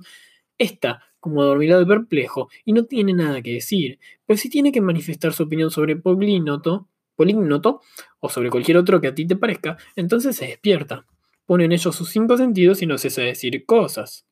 está 0.56 1.02
como 1.20 1.42
adormilado 1.42 1.82
y 1.82 1.86
perplejo, 1.86 2.48
y 2.64 2.72
no 2.72 2.84
tiene 2.84 3.12
nada 3.12 3.42
que 3.42 3.52
decir, 3.52 3.98
pero 4.24 4.38
si 4.38 4.48
tiene 4.48 4.72
que 4.72 4.80
manifestar 4.80 5.34
su 5.34 5.42
opinión 5.42 5.70
sobre 5.70 5.96
Polígnoto, 5.96 6.88
Polígnoto, 7.16 7.82
o 8.18 8.30
sobre 8.30 8.48
cualquier 8.48 8.78
otro 8.78 9.02
que 9.02 9.08
a 9.08 9.14
ti 9.14 9.26
te 9.26 9.36
parezca, 9.36 9.76
entonces 9.94 10.36
se 10.36 10.46
despierta 10.46 11.04
pone 11.46 11.64
en 11.64 11.72
ellos 11.72 11.94
sus 11.94 12.08
cinco 12.08 12.36
sentidos 12.36 12.82
y 12.82 12.86
no 12.86 12.98
cesa 12.98 13.22
de 13.22 13.28
decir 13.28 13.64
cosas. 13.66 14.26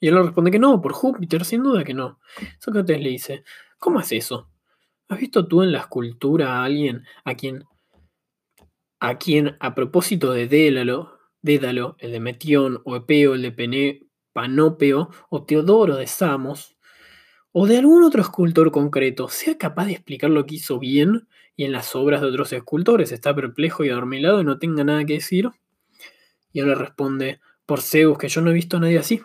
Y 0.00 0.08
él 0.08 0.14
le 0.14 0.22
responde 0.22 0.50
que 0.50 0.58
no, 0.58 0.80
por 0.80 0.92
Júpiter, 0.92 1.44
sin 1.44 1.62
duda 1.62 1.84
que 1.84 1.94
no. 1.94 2.20
Sócrates 2.58 3.00
le 3.00 3.10
dice, 3.10 3.44
¿cómo 3.78 4.00
es 4.00 4.12
eso? 4.12 4.50
¿Has 5.08 5.18
visto 5.18 5.46
tú 5.46 5.62
en 5.62 5.72
la 5.72 5.80
escultura 5.80 6.58
a 6.58 6.64
alguien 6.64 7.04
a 7.24 7.34
quien, 7.34 7.64
a 9.00 9.18
quien 9.18 9.56
a 9.60 9.74
propósito 9.74 10.32
de 10.32 10.48
Dédalo, 10.48 11.18
Dédalo, 11.42 11.96
el 11.98 12.12
de 12.12 12.20
Metión, 12.20 12.80
o 12.84 12.96
Epeo, 12.96 13.34
el 13.34 13.42
de 13.42 13.52
Pene, 13.52 14.06
Panópeo, 14.32 15.10
o 15.30 15.44
Teodoro 15.44 15.96
de 15.96 16.06
Samos, 16.06 16.76
o 17.52 17.66
de 17.66 17.78
algún 17.78 18.02
otro 18.02 18.20
escultor 18.22 18.72
concreto, 18.72 19.28
sea 19.28 19.56
capaz 19.56 19.86
de 19.86 19.92
explicar 19.92 20.30
lo 20.30 20.44
que 20.44 20.56
hizo 20.56 20.78
bien 20.78 21.28
y 21.54 21.64
en 21.64 21.72
las 21.72 21.94
obras 21.94 22.20
de 22.20 22.26
otros 22.26 22.52
escultores 22.52 23.12
está 23.12 23.34
perplejo 23.34 23.84
y 23.84 23.90
adormilado 23.90 24.40
y 24.40 24.44
no 24.44 24.58
tenga 24.58 24.84
nada 24.84 25.04
que 25.04 25.14
decir? 25.14 25.50
Y 26.54 26.60
él 26.60 26.68
le 26.68 26.76
responde, 26.76 27.40
por 27.66 27.82
Zeus, 27.82 28.16
que 28.16 28.28
yo 28.28 28.40
no 28.40 28.50
he 28.50 28.54
visto 28.54 28.78
a 28.78 28.80
nadie 28.80 28.98
así. 28.98 29.20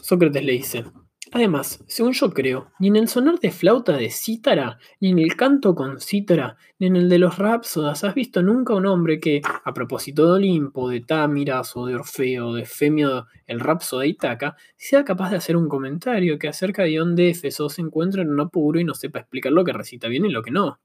Sócrates 0.00 0.44
le 0.44 0.52
dice, 0.52 0.84
además, 1.32 1.82
según 1.88 2.12
yo 2.12 2.30
creo, 2.30 2.70
ni 2.78 2.86
en 2.86 2.94
el 2.94 3.08
sonar 3.08 3.40
de 3.40 3.50
flauta 3.50 3.96
de 3.96 4.10
cítara, 4.10 4.78
ni 5.00 5.10
en 5.10 5.18
el 5.18 5.34
canto 5.34 5.74
con 5.74 6.00
cítara, 6.00 6.56
ni 6.78 6.86
en 6.86 6.94
el 6.94 7.08
de 7.08 7.18
los 7.18 7.36
rapsodas 7.38 8.04
has 8.04 8.14
visto 8.14 8.42
nunca 8.42 8.74
un 8.74 8.86
hombre 8.86 9.18
que, 9.18 9.42
a 9.64 9.74
propósito 9.74 10.26
de 10.26 10.32
Olimpo, 10.34 10.88
de 10.88 11.00
Támiras 11.00 11.76
o 11.76 11.86
de 11.86 11.96
Orfeo, 11.96 12.54
de 12.54 12.64
Femio, 12.64 13.26
el 13.48 13.58
rapso 13.58 13.98
de 13.98 14.06
Itaca, 14.06 14.54
sea 14.76 15.04
capaz 15.04 15.30
de 15.30 15.38
hacer 15.38 15.56
un 15.56 15.68
comentario 15.68 16.38
que 16.38 16.46
acerca 16.46 16.84
de 16.84 16.96
dónde 16.96 17.30
Éfeso 17.30 17.68
se 17.68 17.82
encuentra 17.82 18.22
en 18.22 18.30
un 18.30 18.38
apuro 18.38 18.78
y 18.78 18.84
no 18.84 18.94
sepa 18.94 19.18
explicar 19.18 19.50
lo 19.50 19.64
que 19.64 19.72
recita 19.72 20.06
bien 20.06 20.26
y 20.26 20.30
lo 20.30 20.42
que 20.42 20.52
no. 20.52 20.78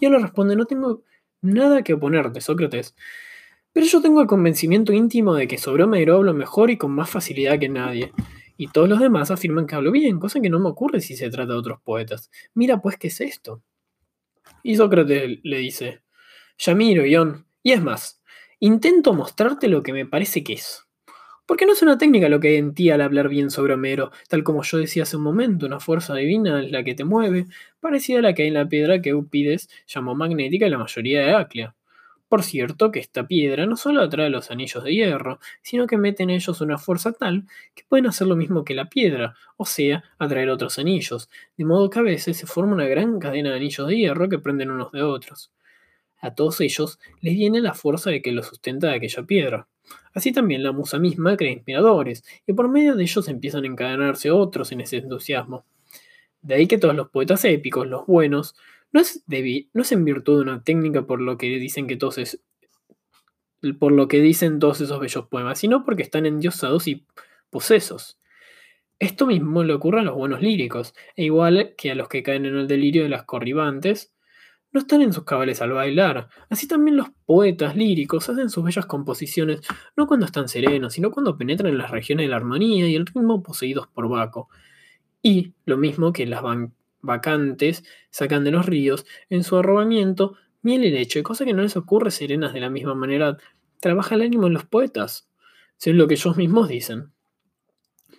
Y 0.00 0.06
él 0.06 0.12
le 0.12 0.18
responde, 0.18 0.56
no 0.56 0.64
tengo 0.64 1.02
Nada 1.44 1.82
que 1.82 1.92
oponerte, 1.92 2.40
Sócrates. 2.40 2.96
Pero 3.74 3.84
yo 3.84 4.00
tengo 4.00 4.22
el 4.22 4.26
convencimiento 4.26 4.94
íntimo 4.94 5.34
de 5.34 5.46
que 5.46 5.58
sobre 5.58 5.84
Homero 5.84 6.16
hablo 6.16 6.32
mejor 6.32 6.70
y 6.70 6.78
con 6.78 6.92
más 6.92 7.10
facilidad 7.10 7.58
que 7.58 7.68
nadie. 7.68 8.12
Y 8.56 8.68
todos 8.68 8.88
los 8.88 8.98
demás 8.98 9.30
afirman 9.30 9.66
que 9.66 9.74
hablo 9.74 9.92
bien, 9.92 10.18
cosa 10.18 10.40
que 10.40 10.48
no 10.48 10.58
me 10.58 10.70
ocurre 10.70 11.02
si 11.02 11.16
se 11.16 11.28
trata 11.28 11.52
de 11.52 11.58
otros 11.58 11.82
poetas. 11.82 12.30
Mira 12.54 12.80
pues 12.80 12.96
qué 12.96 13.08
es 13.08 13.20
esto. 13.20 13.62
Y 14.62 14.76
Sócrates 14.76 15.40
le 15.42 15.58
dice, 15.58 16.00
ya 16.56 16.74
miro, 16.74 17.04
Ion, 17.04 17.46
y 17.62 17.72
es 17.72 17.82
más, 17.82 18.22
intento 18.58 19.12
mostrarte 19.12 19.68
lo 19.68 19.82
que 19.82 19.92
me 19.92 20.06
parece 20.06 20.42
que 20.42 20.54
es. 20.54 20.83
Porque 21.46 21.66
no 21.66 21.72
es 21.72 21.82
una 21.82 21.98
técnica 21.98 22.30
lo 22.30 22.40
que 22.40 22.48
hay 22.48 22.56
en 22.56 22.72
ti 22.72 22.90
al 22.90 23.02
hablar 23.02 23.28
bien 23.28 23.50
sobre 23.50 23.74
Homero, 23.74 24.10
tal 24.28 24.42
como 24.42 24.62
yo 24.62 24.78
decía 24.78 25.02
hace 25.02 25.18
un 25.18 25.22
momento, 25.22 25.66
una 25.66 25.78
fuerza 25.78 26.14
divina 26.14 26.62
es 26.62 26.70
la 26.70 26.82
que 26.84 26.94
te 26.94 27.04
mueve, 27.04 27.46
parecida 27.80 28.20
a 28.20 28.22
la 28.22 28.32
que 28.32 28.42
hay 28.42 28.48
en 28.48 28.54
la 28.54 28.66
piedra 28.66 29.02
que 29.02 29.10
Eupides 29.10 29.68
llamó 29.86 30.14
magnética 30.14 30.64
en 30.64 30.72
la 30.72 30.78
mayoría 30.78 31.20
de 31.20 31.34
Aclea. 31.34 31.74
Por 32.28 32.42
cierto 32.42 32.90
que 32.90 32.98
esta 32.98 33.26
piedra 33.26 33.66
no 33.66 33.76
solo 33.76 34.00
atrae 34.00 34.30
los 34.30 34.50
anillos 34.50 34.82
de 34.82 34.94
hierro, 34.94 35.38
sino 35.60 35.86
que 35.86 35.98
mete 35.98 36.22
en 36.22 36.30
ellos 36.30 36.62
una 36.62 36.78
fuerza 36.78 37.12
tal 37.12 37.44
que 37.74 37.84
pueden 37.86 38.06
hacer 38.06 38.26
lo 38.26 38.36
mismo 38.36 38.64
que 38.64 38.74
la 38.74 38.88
piedra, 38.88 39.34
o 39.58 39.66
sea, 39.66 40.02
atraer 40.18 40.48
otros 40.48 40.78
anillos, 40.78 41.28
de 41.58 41.64
modo 41.66 41.90
que 41.90 41.98
a 41.98 42.02
veces 42.02 42.38
se 42.38 42.46
forma 42.46 42.72
una 42.72 42.86
gran 42.86 43.18
cadena 43.18 43.50
de 43.50 43.56
anillos 43.56 43.86
de 43.86 43.96
hierro 43.98 44.30
que 44.30 44.38
prenden 44.38 44.70
unos 44.70 44.92
de 44.92 45.02
otros. 45.02 45.52
A 46.20 46.34
todos 46.34 46.62
ellos 46.62 46.98
les 47.20 47.34
viene 47.34 47.60
la 47.60 47.74
fuerza 47.74 48.08
de 48.08 48.22
que 48.22 48.32
los 48.32 48.46
sustenta 48.46 48.88
de 48.88 48.94
aquella 48.94 49.24
piedra. 49.24 49.68
Así 50.14 50.32
también 50.32 50.62
la 50.62 50.72
musa 50.72 50.98
misma 50.98 51.36
crea 51.36 51.50
inspiradores, 51.50 52.24
y 52.46 52.52
por 52.52 52.68
medio 52.68 52.94
de 52.94 53.02
ellos 53.02 53.28
empiezan 53.28 53.64
a 53.64 53.66
encadenarse 53.66 54.30
otros 54.30 54.72
en 54.72 54.80
ese 54.80 54.98
entusiasmo. 54.98 55.66
De 56.40 56.54
ahí 56.54 56.66
que 56.66 56.78
todos 56.78 56.94
los 56.94 57.10
poetas 57.10 57.44
épicos, 57.44 57.86
los 57.86 58.06
buenos, 58.06 58.54
no 58.92 59.00
es, 59.00 59.24
no 59.72 59.82
es 59.82 59.92
en 59.92 60.04
virtud 60.04 60.36
de 60.36 60.42
una 60.42 60.62
técnica 60.62 61.02
por 61.02 61.20
lo 61.20 61.36
que 61.36 61.46
dicen 61.58 61.88
que 61.88 61.96
todos 61.96 62.38
por 63.78 63.92
lo 63.92 64.08
que 64.08 64.20
dicen 64.20 64.58
todos 64.58 64.80
esos 64.80 65.00
bellos 65.00 65.26
poemas, 65.26 65.58
sino 65.58 65.84
porque 65.84 66.02
están 66.02 66.26
endiosados 66.26 66.86
y 66.86 67.06
posesos. 67.50 68.20
Esto 69.00 69.26
mismo 69.26 69.64
le 69.64 69.72
ocurre 69.74 70.00
a 70.00 70.04
los 70.04 70.14
buenos 70.14 70.40
líricos, 70.42 70.94
e 71.16 71.24
igual 71.24 71.74
que 71.76 71.90
a 71.90 71.94
los 71.94 72.08
que 72.08 72.22
caen 72.22 72.46
en 72.46 72.56
el 72.56 72.68
delirio 72.68 73.02
de 73.02 73.08
las 73.08 73.24
corribantes, 73.24 74.13
no 74.74 74.80
están 74.80 75.00
en 75.00 75.12
sus 75.12 75.24
cabales 75.24 75.62
al 75.62 75.72
bailar. 75.72 76.28
Así 76.50 76.68
también 76.68 76.96
los 76.96 77.08
poetas 77.24 77.76
líricos 77.76 78.28
hacen 78.28 78.50
sus 78.50 78.64
bellas 78.64 78.84
composiciones 78.84 79.60
no 79.96 80.06
cuando 80.06 80.26
están 80.26 80.48
serenos, 80.48 80.92
sino 80.92 81.10
cuando 81.12 81.38
penetran 81.38 81.72
en 81.72 81.78
las 81.78 81.90
regiones 81.90 82.24
de 82.24 82.30
la 82.30 82.36
armonía 82.36 82.88
y 82.88 82.96
el 82.96 83.06
ritmo 83.06 83.42
poseídos 83.42 83.86
por 83.86 84.08
Baco. 84.08 84.50
Y 85.22 85.54
lo 85.64 85.78
mismo 85.78 86.12
que 86.12 86.26
las, 86.26 86.42
vacantes 87.04 87.84
sacan 88.10 88.44
de 88.44 88.50
los 88.50 88.66
ríos, 88.66 89.06
en 89.30 89.44
su 89.44 89.56
arrobamiento, 89.56 90.36
miel 90.62 90.84
y 90.84 90.90
leche, 90.90 91.22
cosa 91.22 91.44
que 91.44 91.52
no 91.52 91.62
les 91.62 91.76
ocurre 91.76 92.10
serenas 92.10 92.52
de 92.52 92.60
la 92.60 92.70
misma 92.70 92.94
manera. 92.94 93.36
Trabaja 93.80 94.16
el 94.16 94.22
ánimo 94.22 94.48
en 94.48 94.54
los 94.54 94.64
poetas, 94.64 95.28
según 95.76 95.98
lo 95.98 96.08
que 96.08 96.14
ellos 96.14 96.36
mismos 96.36 96.68
dicen. 96.68 97.13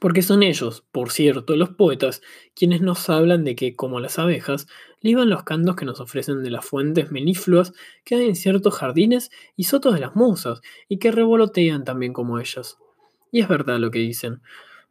Porque 0.05 0.21
son 0.21 0.43
ellos, 0.43 0.85
por 0.91 1.11
cierto, 1.11 1.55
los 1.55 1.71
poetas, 1.71 2.21
quienes 2.53 2.79
nos 2.79 3.09
hablan 3.09 3.43
de 3.43 3.55
que, 3.55 3.75
como 3.75 3.99
las 3.99 4.19
abejas, 4.19 4.67
liban 5.01 5.31
los 5.31 5.41
cantos 5.41 5.75
que 5.75 5.85
nos 5.85 5.99
ofrecen 5.99 6.43
de 6.43 6.51
las 6.51 6.63
fuentes 6.63 7.09
melifluas 7.09 7.73
que 8.03 8.13
hay 8.13 8.27
en 8.27 8.35
ciertos 8.35 8.75
jardines 8.75 9.31
y 9.55 9.63
sotos 9.63 9.95
de 9.95 10.01
las 10.01 10.15
musas, 10.15 10.61
y 10.87 10.99
que 10.99 11.11
revolotean 11.11 11.85
también 11.85 12.13
como 12.13 12.39
ellas. 12.39 12.77
Y 13.31 13.41
es 13.41 13.47
verdad 13.47 13.79
lo 13.79 13.89
que 13.89 13.97
dicen, 13.97 14.43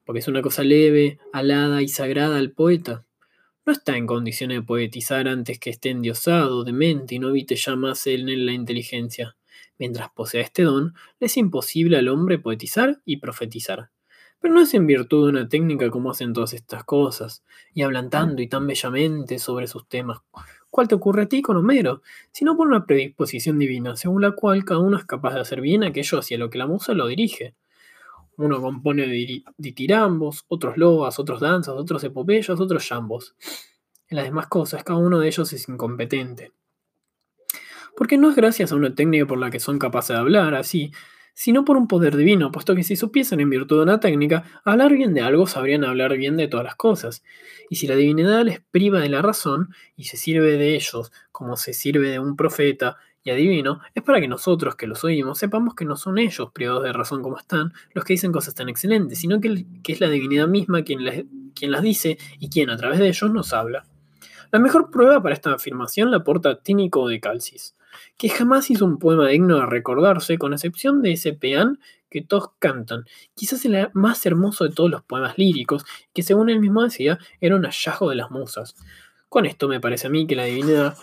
porque 0.04 0.18
es 0.18 0.26
una 0.26 0.42
cosa 0.42 0.64
leve, 0.64 1.20
alada 1.32 1.80
y 1.80 1.86
sagrada 1.86 2.36
al 2.36 2.50
poeta 2.50 3.04
no 3.64 3.72
está 3.72 3.96
en 3.96 4.08
condiciones 4.08 4.58
de 4.58 4.62
poetizar 4.62 5.28
antes 5.28 5.60
que 5.60 5.70
esté 5.70 5.90
endiosado, 5.90 6.64
demente 6.64 7.14
y 7.14 7.20
no 7.20 7.28
evite 7.28 7.54
ya 7.54 7.76
más 7.76 8.04
en 8.08 8.46
la 8.46 8.52
inteligencia. 8.52 9.36
Mientras 9.78 10.10
posea 10.10 10.40
este 10.40 10.64
don, 10.64 10.92
le 11.20 11.28
es 11.28 11.36
imposible 11.36 11.98
al 11.98 12.08
hombre 12.08 12.40
poetizar 12.40 13.00
y 13.04 13.18
profetizar. 13.18 13.90
Pero 14.44 14.56
no 14.56 14.60
es 14.60 14.74
en 14.74 14.86
virtud 14.86 15.24
de 15.24 15.30
una 15.30 15.48
técnica 15.48 15.88
como 15.88 16.10
hacen 16.10 16.34
todas 16.34 16.52
estas 16.52 16.84
cosas, 16.84 17.42
y 17.72 17.80
hablan 17.80 18.10
tanto 18.10 18.42
y 18.42 18.46
tan 18.46 18.66
bellamente 18.66 19.38
sobre 19.38 19.66
sus 19.66 19.88
temas. 19.88 20.18
¿Cuál 20.68 20.86
te 20.86 20.94
ocurre 20.94 21.22
a 21.22 21.28
ti 21.30 21.40
con 21.40 21.56
Homero? 21.56 22.02
Sino 22.30 22.54
por 22.54 22.66
una 22.66 22.84
predisposición 22.84 23.58
divina, 23.58 23.96
según 23.96 24.20
la 24.20 24.32
cual 24.32 24.62
cada 24.66 24.80
uno 24.80 24.98
es 24.98 25.06
capaz 25.06 25.32
de 25.32 25.40
hacer 25.40 25.62
bien 25.62 25.82
aquello 25.82 26.18
hacia 26.18 26.36
lo 26.36 26.50
que 26.50 26.58
la 26.58 26.66
musa 26.66 26.92
lo 26.92 27.06
dirige. 27.06 27.54
Uno 28.36 28.60
compone 28.60 29.06
ditirambos, 29.56 30.44
otros 30.48 30.76
loas, 30.76 31.18
otros 31.18 31.40
danzas, 31.40 31.74
otros 31.74 32.04
epopeyas, 32.04 32.60
otros 32.60 32.86
yambos. 32.86 33.34
En 34.08 34.16
las 34.16 34.26
demás 34.26 34.48
cosas, 34.48 34.84
cada 34.84 34.98
uno 34.98 35.20
de 35.20 35.28
ellos 35.28 35.50
es 35.54 35.66
incompetente. 35.70 36.52
Porque 37.96 38.18
no 38.18 38.28
es 38.28 38.36
gracias 38.36 38.72
a 38.72 38.76
una 38.76 38.94
técnica 38.94 39.24
por 39.24 39.38
la 39.38 39.50
que 39.50 39.58
son 39.58 39.78
capaces 39.78 40.14
de 40.14 40.20
hablar 40.20 40.54
así, 40.54 40.92
sino 41.34 41.64
por 41.64 41.76
un 41.76 41.88
poder 41.88 42.16
divino, 42.16 42.50
puesto 42.52 42.74
que 42.74 42.84
si 42.84 42.96
supiesen 42.96 43.40
en 43.40 43.50
virtud 43.50 43.78
de 43.78 43.82
una 43.82 44.00
técnica 44.00 44.44
hablar 44.64 44.92
bien 44.92 45.14
de 45.14 45.20
algo, 45.20 45.46
sabrían 45.46 45.84
hablar 45.84 46.16
bien 46.16 46.36
de 46.36 46.48
todas 46.48 46.64
las 46.64 46.76
cosas. 46.76 47.22
Y 47.68 47.76
si 47.76 47.86
la 47.86 47.96
divinidad 47.96 48.42
les 48.44 48.60
priva 48.60 49.00
de 49.00 49.08
la 49.08 49.20
razón 49.20 49.74
y 49.96 50.04
se 50.04 50.16
sirve 50.16 50.56
de 50.56 50.74
ellos 50.74 51.12
como 51.32 51.56
se 51.56 51.74
sirve 51.74 52.08
de 52.08 52.20
un 52.20 52.36
profeta 52.36 52.96
y 53.24 53.30
adivino, 53.30 53.80
es 53.94 54.02
para 54.02 54.20
que 54.20 54.28
nosotros 54.28 54.76
que 54.76 54.86
los 54.86 55.02
oímos 55.02 55.38
sepamos 55.38 55.74
que 55.74 55.84
no 55.84 55.96
son 55.96 56.18
ellos, 56.18 56.52
privados 56.52 56.84
de 56.84 56.92
razón 56.92 57.22
como 57.22 57.38
están, 57.38 57.72
los 57.94 58.04
que 58.04 58.12
dicen 58.12 58.32
cosas 58.32 58.54
tan 58.54 58.68
excelentes, 58.68 59.18
sino 59.18 59.40
que, 59.40 59.66
es 59.86 60.00
la 60.00 60.08
divinidad 60.08 60.46
misma 60.46 60.82
quien, 60.82 61.00
quien 61.54 61.70
las 61.70 61.82
dice 61.82 62.18
y 62.38 62.50
quien 62.50 62.70
a 62.70 62.76
través 62.76 62.98
de 62.98 63.08
ellos 63.08 63.30
nos 63.30 63.52
habla. 63.52 63.86
La 64.52 64.60
mejor 64.60 64.90
prueba 64.90 65.22
para 65.22 65.34
esta 65.34 65.54
afirmación 65.54 66.10
la 66.10 66.18
aporta 66.18 66.60
Tínico 66.60 67.08
de 67.08 67.18
Calcis, 67.18 67.74
que 68.16 68.28
jamás 68.28 68.70
hizo 68.70 68.84
un 68.84 68.98
poema 68.98 69.28
digno 69.28 69.60
de 69.60 69.66
recordarse, 69.66 70.38
con 70.38 70.52
excepción 70.52 71.02
de 71.02 71.12
ese 71.12 71.32
peán 71.32 71.78
que 72.10 72.22
todos 72.22 72.50
cantan, 72.58 73.04
quizás 73.34 73.64
el 73.64 73.88
más 73.92 74.24
hermoso 74.24 74.64
de 74.64 74.70
todos 74.70 74.90
los 74.90 75.02
poemas 75.02 75.36
líricos, 75.36 75.84
que 76.12 76.22
según 76.22 76.48
él 76.48 76.60
mismo 76.60 76.82
decía, 76.82 77.18
era 77.40 77.56
un 77.56 77.64
hallazgo 77.64 78.08
de 78.08 78.16
las 78.16 78.30
musas. 78.30 78.76
Con 79.28 79.46
esto 79.46 79.66
me 79.66 79.80
parece 79.80 80.06
a 80.06 80.10
mí 80.10 80.26
que 80.26 80.36
la 80.36 80.44
divinidad 80.44 80.96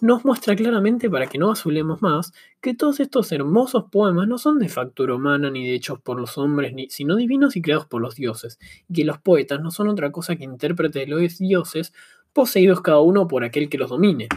nos 0.00 0.24
muestra 0.24 0.54
claramente, 0.54 1.10
para 1.10 1.26
que 1.26 1.38
no 1.38 1.50
azulemos 1.50 2.02
más, 2.02 2.32
que 2.60 2.74
todos 2.74 3.00
estos 3.00 3.32
hermosos 3.32 3.84
poemas 3.90 4.28
no 4.28 4.38
son 4.38 4.58
de 4.58 4.68
factura 4.68 5.14
humana 5.14 5.50
ni 5.50 5.66
de 5.66 5.74
hechos 5.74 6.00
por 6.00 6.20
los 6.20 6.38
hombres, 6.38 6.72
sino 6.90 7.16
divinos 7.16 7.56
y 7.56 7.62
creados 7.62 7.86
por 7.86 8.00
los 8.00 8.14
dioses, 8.14 8.58
y 8.88 8.94
que 8.94 9.04
los 9.04 9.18
poetas 9.18 9.60
no 9.60 9.70
son 9.70 9.88
otra 9.88 10.12
cosa 10.12 10.36
que 10.36 10.44
intérpretes 10.44 11.06
de 11.06 11.06
los 11.06 11.38
dioses, 11.38 11.92
poseídos 12.32 12.80
cada 12.80 13.00
uno 13.00 13.26
por 13.26 13.44
aquel 13.44 13.68
que 13.68 13.78
los 13.78 13.90
domine. 13.90 14.28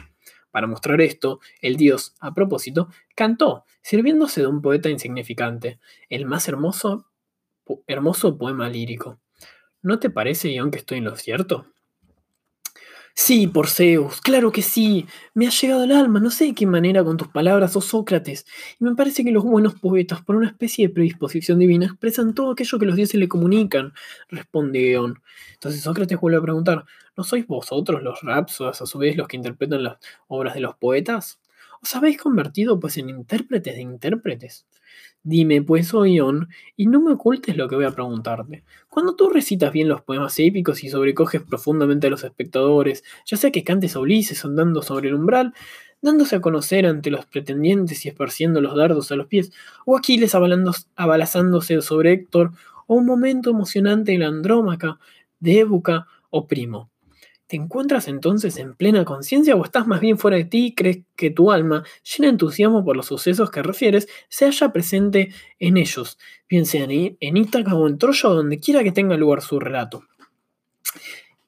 Para 0.51 0.67
mostrar 0.67 1.01
esto, 1.01 1.39
el 1.62 1.77
dios, 1.77 2.13
a 2.20 2.34
propósito, 2.34 2.89
cantó, 3.15 3.65
sirviéndose 3.81 4.41
de 4.41 4.48
un 4.48 4.62
poeta 4.62 4.89
insignificante, 4.89 5.79
el 6.10 6.25
más 6.25 6.48
hermoso, 6.48 7.08
hermoso 7.88 8.38
poema 8.38 8.70
lírico. 8.70 9.20
¿No 9.81 10.00
te 10.00 10.10
parece, 10.10 10.53
Ion, 10.53 10.72
que 10.72 10.77
estoy 10.77 11.00
en 11.00 11.05
lo 11.05 11.15
cierto? 11.15 11.65
Sí, 13.15 13.48
por 13.48 13.68
Zeus, 13.68 14.22
claro 14.22 14.51
que 14.51 14.62
sí. 14.62 15.06
Me 15.34 15.48
ha 15.48 15.50
llegado 15.50 15.84
al 15.84 15.91
alma, 15.91 16.20
no 16.20 16.30
sé 16.30 16.46
de 16.46 16.53
qué 16.56 16.65
manera 16.65 17.03
con 17.03 17.18
tus 17.18 17.27
palabras, 17.27 17.75
oh 17.75 17.82
Sócrates. 17.82 18.46
Y 18.80 18.84
me 18.84 18.96
parece 18.96 19.24
que 19.24 19.32
los 19.32 19.44
buenos 19.44 19.75
poetas, 19.75 20.22
por 20.22 20.36
una 20.36 20.48
especie 20.48 20.88
de 20.88 20.94
predisposición 20.94 21.60
divina, 21.60 21.86
expresan 21.88 22.34
todo 22.34 22.51
aquello 22.51 22.80
que 22.80 22.86
los 22.86 22.96
dioses 22.96 23.20
le 23.20 23.27
comunican, 23.27 23.94
responde 24.30 24.91
Eon. 24.91 25.22
Entonces 25.53 25.82
Sócrates 25.82 26.20
vuelve 26.20 26.38
a 26.39 26.41
preguntar, 26.41 26.86
¿no 27.18 27.24
sois 27.24 27.46
vosotros 27.46 28.01
los 28.01 28.22
rapsodas 28.22 28.82
a 28.82 28.86
su 28.86 28.98
vez 28.98 29.18
los 29.18 29.27
que 29.27 29.38
interpretan 29.38 29.84
las 29.84 29.98
obras 30.27 30.53
de 30.56 30.62
los 30.62 30.75
poetas? 30.75 31.39
¿Os 31.83 31.95
habéis 31.95 32.17
convertido 32.19 32.79
pues 32.79 32.97
en 32.97 33.09
intérpretes 33.09 33.75
de 33.75 33.81
intérpretes? 33.81 34.67
Dime, 35.23 35.61
pues, 35.63 35.93
Oion, 35.93 36.50
y 36.75 36.88
no 36.88 37.01
me 37.01 37.13
ocultes 37.13 37.57
lo 37.57 37.67
que 37.67 37.75
voy 37.75 37.85
a 37.85 37.91
preguntarte. 37.91 38.63
Cuando 38.89 39.15
tú 39.15 39.29
recitas 39.29 39.71
bien 39.71 39.88
los 39.89 40.01
poemas 40.01 40.38
épicos 40.39 40.83
y 40.83 40.89
sobrecoges 40.89 41.41
profundamente 41.43 42.07
a 42.07 42.09
los 42.11 42.23
espectadores, 42.23 43.03
ya 43.25 43.38
sea 43.38 43.51
que 43.51 43.63
cantes 43.63 43.95
a 43.95 44.00
Ulises 44.00 44.45
andando 44.45 44.83
sobre 44.83 45.09
el 45.09 45.15
umbral, 45.15 45.53
dándose 46.01 46.35
a 46.35 46.41
conocer 46.41 46.85
ante 46.85 47.09
los 47.11 47.25
pretendientes 47.25 48.05
y 48.05 48.09
esparciendo 48.09 48.61
los 48.61 48.75
dardos 48.75 49.11
a 49.11 49.15
los 49.15 49.27
pies, 49.27 49.51
o 49.85 49.97
Aquiles 49.97 50.35
abalazándose 50.35 51.81
sobre 51.81 52.13
Héctor, 52.13 52.51
o 52.88 52.95
un 52.95 53.05
momento 53.07 53.50
emocionante 53.51 54.13
en 54.13 54.19
la 54.21 54.27
Andrómaca, 54.27 55.00
de 55.39 55.59
Ébuca 55.59 56.07
o 56.29 56.47
Primo. 56.47 56.90
¿Te 57.51 57.58
encuentras 57.58 58.08
entonces 58.08 58.55
en 58.55 58.75
plena 58.75 59.03
conciencia 59.03 59.58
o 59.58 59.65
estás 59.65 59.86
más 59.86 60.00
bien 60.00 60.17
fuera 60.17 60.38
de 60.38 60.46
ti 60.46 60.67
y 60.67 60.74
crees 60.74 61.00
que 61.17 61.31
tu 61.31 61.51
alma, 61.51 61.84
llena 62.01 62.27
de 62.27 62.31
entusiasmo 62.31 62.86
por 62.86 62.96
los 62.96 63.08
sucesos 63.08 63.51
que 63.51 63.62
refieres, 63.62 64.08
se 64.29 64.46
halla 64.46 64.72
presente 64.72 65.34
en 65.60 65.75
ellos, 65.75 66.17
bien 66.48 66.65
sea 66.65 66.86
en 66.89 67.38
Ítaca 67.38 67.75
o 67.75 67.89
en 67.89 67.98
Troya 67.98 68.29
o 68.29 68.36
donde 68.36 68.62
quiera 68.62 68.86
que 68.86 68.93
tenga 68.93 69.17
lugar 69.17 69.41
su 69.41 69.60
relato? 69.60 70.05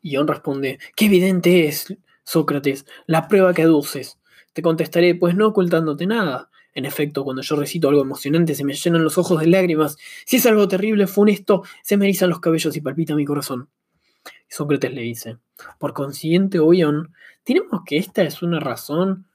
Ion 0.01 0.27
responde, 0.27 0.77
qué 0.98 1.05
evidente 1.05 1.67
es, 1.67 1.95
Sócrates, 2.25 2.86
la 3.07 3.29
prueba 3.29 3.53
que 3.53 3.62
aduces. 3.62 4.19
Te 4.51 4.62
contestaré, 4.62 5.15
pues 5.15 5.36
no 5.36 5.48
ocultándote 5.48 6.05
nada. 6.05 6.50
En 6.74 6.83
efecto, 6.83 7.24
cuando 7.24 7.43
yo 7.43 7.55
recito 7.55 7.88
algo 7.88 8.01
emocionante 8.01 8.55
se 8.55 8.65
me 8.65 8.74
llenan 8.74 9.05
los 9.05 9.17
ojos 9.17 9.39
de 9.39 9.48
lágrimas. 9.48 9.95
Si 10.25 10.36
es 10.36 10.45
algo 10.48 10.67
terrible, 10.67 11.07
funesto, 11.07 11.63
se 11.81 11.95
me 11.95 12.07
erizan 12.07 12.29
los 12.29 12.41
cabellos 12.41 12.75
y 12.75 12.81
palpita 12.81 13.15
mi 13.15 13.24
corazón. 13.24 13.69
Sócrates 14.50 14.93
le 14.93 15.01
dice, 15.01 15.38
por 15.79 15.93
consiguiente, 15.93 16.60
Oion, 16.60 17.13
tenemos 17.43 17.81
que 17.86 17.98
esta 17.98 18.24
es 18.24 18.41
una 18.41 18.60
razón 18.60 19.27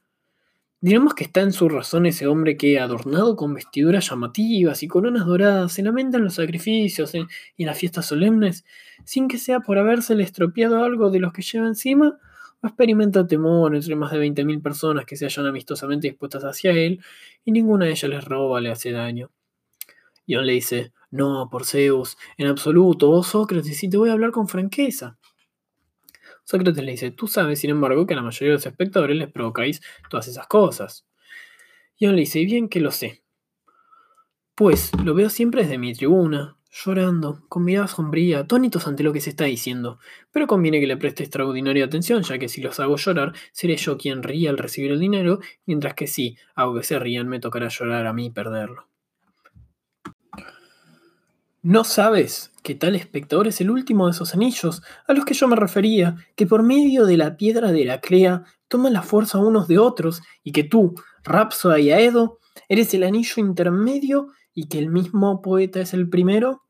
Diremos 0.81 1.13
que 1.13 1.25
está 1.25 1.41
en 1.41 1.51
su 1.51 1.67
razón 1.67 2.05
ese 2.05 2.25
hombre 2.27 2.55
que, 2.55 2.79
adornado 2.79 3.35
con 3.35 3.53
vestiduras 3.53 4.09
llamativas 4.09 4.81
y 4.81 4.87
coronas 4.87 5.25
doradas, 5.25 5.73
se 5.73 5.83
lamenta 5.83 6.17
en 6.17 6.23
los 6.23 6.35
sacrificios 6.35 7.11
y 7.57 7.65
las 7.65 7.77
fiestas 7.77 8.05
solemnes, 8.05 8.63
sin 9.03 9.27
que 9.27 9.37
sea 9.37 9.59
por 9.59 9.77
habérsele 9.77 10.23
estropeado 10.23 10.81
algo 10.81 11.11
de 11.11 11.19
los 11.19 11.33
que 11.33 11.41
lleva 11.41 11.67
encima, 11.67 12.17
o 12.61 12.67
experimenta 12.67 13.27
temor 13.27 13.75
entre 13.75 13.93
más 13.97 14.13
de 14.13 14.19
20.000 14.19 14.61
personas 14.61 15.05
que 15.05 15.17
se 15.17 15.25
hallan 15.25 15.47
amistosamente 15.47 16.07
dispuestas 16.07 16.43
hacia 16.43 16.71
él, 16.71 17.01
y 17.43 17.51
ninguna 17.51 17.83
de 17.83 17.91
ellas 17.91 18.09
les 18.09 18.23
roba, 18.23 18.61
le 18.61 18.71
hace 18.71 18.93
daño. 18.93 19.31
Él 20.27 20.45
le 20.45 20.53
dice, 20.53 20.93
no, 21.11 21.49
por 21.51 21.65
Zeus, 21.65 22.17
en 22.37 22.47
absoluto, 22.47 23.09
vos 23.09 23.27
Sócrates, 23.27 23.83
y 23.83 23.89
te 23.89 23.97
voy 23.97 24.11
a 24.11 24.13
hablar 24.13 24.31
con 24.31 24.47
franqueza. 24.47 25.18
Sócrates 26.49 26.83
le 26.83 26.93
dice, 26.93 27.11
tú 27.11 27.27
sabes, 27.27 27.59
sin 27.59 27.69
embargo, 27.69 28.07
que 28.07 28.15
a 28.15 28.17
la 28.17 28.23
mayoría 28.23 28.47
de 28.47 28.55
los 28.55 28.65
espectadores 28.65 29.15
les 29.15 29.31
provocáis 29.31 29.81
todas 30.09 30.27
esas 30.27 30.47
cosas. 30.47 31.05
Él 31.99 32.15
le 32.15 32.21
dice, 32.21 32.43
bien 32.43 32.69
que 32.69 32.79
lo 32.79 32.89
sé. 32.89 33.23
Pues 34.55 34.89
lo 35.03 35.13
veo 35.13 35.29
siempre 35.29 35.61
desde 35.61 35.77
mi 35.77 35.93
tribuna, 35.93 36.57
llorando, 36.71 37.45
con 37.49 37.65
mirada 37.65 37.87
sombría, 37.87 38.39
atónitos 38.39 38.87
ante 38.87 39.03
lo 39.03 39.13
que 39.13 39.21
se 39.21 39.29
está 39.29 39.43
diciendo. 39.43 39.99
Pero 40.31 40.47
conviene 40.47 40.79
que 40.79 40.87
le 40.87 40.97
preste 40.97 41.21
extraordinaria 41.21 41.85
atención, 41.85 42.23
ya 42.23 42.39
que 42.39 42.49
si 42.49 42.61
los 42.61 42.79
hago 42.79 42.95
llorar, 42.95 43.33
seré 43.51 43.77
yo 43.77 43.99
quien 43.99 44.23
ría 44.23 44.49
al 44.49 44.57
recibir 44.57 44.89
el 44.89 44.99
dinero, 44.99 45.41
mientras 45.67 45.93
que 45.93 46.07
si 46.07 46.35
hago 46.55 46.73
que 46.73 46.83
se 46.83 46.97
rían, 46.97 47.27
me 47.27 47.39
tocará 47.39 47.67
llorar 47.67 48.07
a 48.07 48.13
mí 48.13 48.31
perderlo. 48.31 48.89
¿No 51.61 51.83
sabes 51.83 52.53
que 52.63 52.73
tal 52.73 52.95
espectador 52.95 53.47
es 53.47 53.59
el 53.59 53.69
último 53.69 54.05
de 54.05 54.11
esos 54.11 54.33
anillos 54.33 54.81
a 55.05 55.13
los 55.13 55.25
que 55.25 55.33
yo 55.33 55.45
me 55.49 55.57
refería, 55.57 56.15
que 56.37 56.47
por 56.47 56.63
medio 56.63 57.05
de 57.05 57.17
la 57.17 57.35
piedra 57.35 57.73
de 57.73 57.83
la 57.83 57.99
clea 57.99 58.45
toman 58.69 58.93
la 58.93 59.01
fuerza 59.01 59.39
unos 59.39 59.67
de 59.67 59.77
otros, 59.77 60.21
y 60.41 60.53
que 60.53 60.63
tú, 60.63 60.95
Rapsoda 61.21 61.77
y 61.77 61.91
Aedo, 61.91 62.39
eres 62.69 62.93
el 62.93 63.03
anillo 63.03 63.33
intermedio 63.37 64.27
y 64.53 64.69
que 64.69 64.79
el 64.79 64.89
mismo 64.89 65.41
poeta 65.41 65.81
es 65.81 65.93
el 65.93 66.07
primero? 66.07 66.63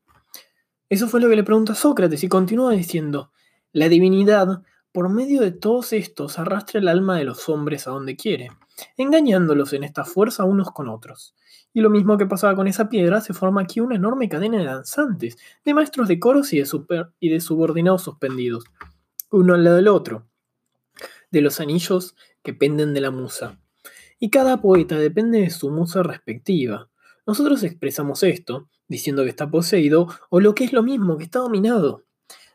Eso 0.88 1.06
fue 1.06 1.20
lo 1.20 1.28
que 1.28 1.36
le 1.36 1.44
pregunta 1.44 1.76
Sócrates 1.76 2.24
y 2.24 2.28
continúa 2.28 2.72
diciendo, 2.72 3.30
la 3.72 3.88
divinidad, 3.88 4.62
por 4.90 5.08
medio 5.08 5.40
de 5.40 5.52
todos 5.52 5.92
estos, 5.92 6.40
arrastra 6.40 6.80
el 6.80 6.88
alma 6.88 7.16
de 7.16 7.22
los 7.22 7.48
hombres 7.48 7.86
a 7.86 7.92
donde 7.92 8.16
quiere, 8.16 8.50
engañándolos 8.96 9.72
en 9.72 9.84
esta 9.84 10.04
fuerza 10.04 10.44
unos 10.44 10.70
con 10.70 10.88
otros. 10.88 11.34
Y 11.72 11.80
lo 11.80 11.90
mismo 11.90 12.18
que 12.18 12.26
pasaba 12.26 12.56
con 12.56 12.66
esa 12.66 12.88
piedra, 12.88 13.20
se 13.20 13.32
forma 13.32 13.62
aquí 13.62 13.80
una 13.80 13.94
enorme 13.94 14.28
cadena 14.28 14.58
de 14.58 14.64
danzantes, 14.64 15.36
de 15.64 15.74
maestros 15.74 16.08
de 16.08 16.18
coros 16.18 16.52
y 16.52 16.58
de, 16.58 17.40
subordinados 17.40 18.02
suspendidos, 18.02 18.64
uno 19.30 19.54
al 19.54 19.64
lado 19.64 19.76
del 19.76 19.88
otro, 19.88 20.26
de 21.30 21.40
los 21.40 21.60
anillos 21.60 22.16
que 22.42 22.54
penden 22.54 22.94
de 22.94 23.00
la 23.00 23.10
musa. 23.10 23.60
Y 24.18 24.30
cada 24.30 24.60
poeta 24.60 24.98
depende 24.98 25.40
de 25.40 25.50
su 25.50 25.70
musa 25.70 26.02
respectiva. 26.02 26.90
Nosotros 27.26 27.62
expresamos 27.62 28.22
esto, 28.22 28.68
diciendo 28.88 29.22
que 29.22 29.30
está 29.30 29.50
poseído, 29.50 30.08
o 30.28 30.40
lo 30.40 30.54
que 30.54 30.64
es 30.64 30.72
lo 30.72 30.82
mismo, 30.82 31.16
que 31.16 31.24
está 31.24 31.38
dominado 31.38 32.04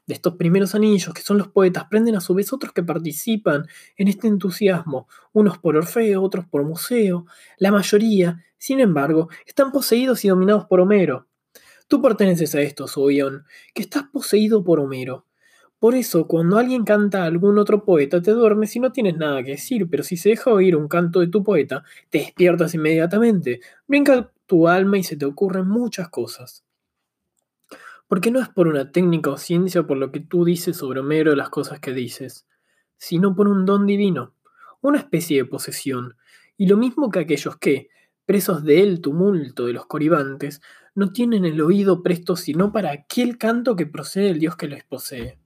de 0.08 0.14
estos 0.14 0.36
primeros 0.36 0.76
anillos, 0.76 1.14
que 1.14 1.22
son 1.22 1.38
los 1.38 1.48
poetas, 1.48 1.86
prenden 1.90 2.16
a 2.16 2.22
su 2.22 2.34
vez 2.34 2.54
otros 2.54 2.74
que 2.74 2.84
participan 2.84 3.66
en 3.98 4.08
este 4.08 4.28
entusiasmo, 4.28 5.08
unos 5.34 5.58
por 5.58 5.76
Orfeo, 5.76 6.22
otros 6.22 6.46
por 6.46 6.64
Museo. 6.64 7.26
La 7.58 7.72
mayoría, 7.72 8.44
sin 8.58 8.80
embargo, 8.80 9.30
están 9.46 9.72
poseídos 9.72 10.24
y 10.26 10.30
dominados 10.30 10.66
por 10.66 10.80
Homero. 10.80 11.28
Tú 11.88 12.02
perteneces 12.02 12.56
a 12.56 12.62
esto, 12.62 12.86
Oion, 12.96 13.46
que 13.74 13.84
estás 13.84 14.04
poseído 14.12 14.64
por 14.64 14.80
Homero. 14.80 15.26
Por 15.80 15.94
eso, 15.94 16.28
cuando 16.28 16.58
alguien 16.58 16.84
canta 16.84 17.24
a 17.24 17.26
algún 17.28 17.60
otro 17.60 17.86
poeta, 17.86 18.22
te 18.22 18.32
duermes 18.32 18.76
y 18.76 18.80
no 18.80 18.92
tienes 18.92 19.18
nada 19.18 19.44
que 19.44 19.52
decir, 19.52 19.88
pero 19.90 20.04
si 20.04 20.18
se 20.18 20.30
deja 20.30 20.52
oír 20.52 20.76
un 20.76 20.88
canto 20.88 21.20
de 21.20 21.28
tu 21.28 21.44
poeta, 21.44 21.84
te 22.10 22.20
despiertas 22.20 22.74
inmediatamente, 22.74 23.60
brinca 23.88 24.32
tu 24.48 24.68
alma 24.68 24.98
y 24.98 25.04
se 25.04 25.16
te 25.16 25.26
ocurren 25.26 25.68
muchas 25.68 26.10
cosas. 26.10 26.65
Porque 28.08 28.32
no 28.32 28.40
es 28.40 28.50
por 28.50 28.68
una 28.68 28.92
técnica 28.92 29.32
o 29.32 29.38
ciencia 29.38 29.84
por 29.84 29.98
lo 29.98 30.12
que 30.12 30.20
tú 30.20 30.46
dices 30.46 30.78
sobre 30.78 31.00
Homero 31.00 31.36
las 31.36 31.50
cosas 31.50 31.80
que 31.80 31.94
dices, 31.94 32.46
sino 32.98 33.36
por 33.36 33.48
un 33.48 33.66
don 33.66 33.86
divino, 33.86 34.34
una 34.82 35.00
especie 35.00 35.38
de 35.38 35.46
posesión, 35.46 36.16
y 36.58 36.68
lo 36.68 36.78
mismo 36.78 37.10
que 37.10 37.20
aquellos 37.20 37.58
que, 37.58 37.90
presos 38.26 38.64
del 38.64 39.02
tumulto 39.02 39.66
de 39.66 39.74
los 39.74 39.86
coribantes, 39.86 40.62
no 40.96 41.12
tienen 41.12 41.46
el 41.46 41.62
oído 41.62 42.02
presto 42.02 42.36
sino 42.36 42.72
para 42.72 42.92
aquel 42.92 43.38
canto 43.38 43.76
que 43.76 43.86
procede 43.86 44.28
del 44.28 44.40
Dios 44.40 44.56
que 44.56 44.68
les 44.68 44.84
posee. 44.84 45.38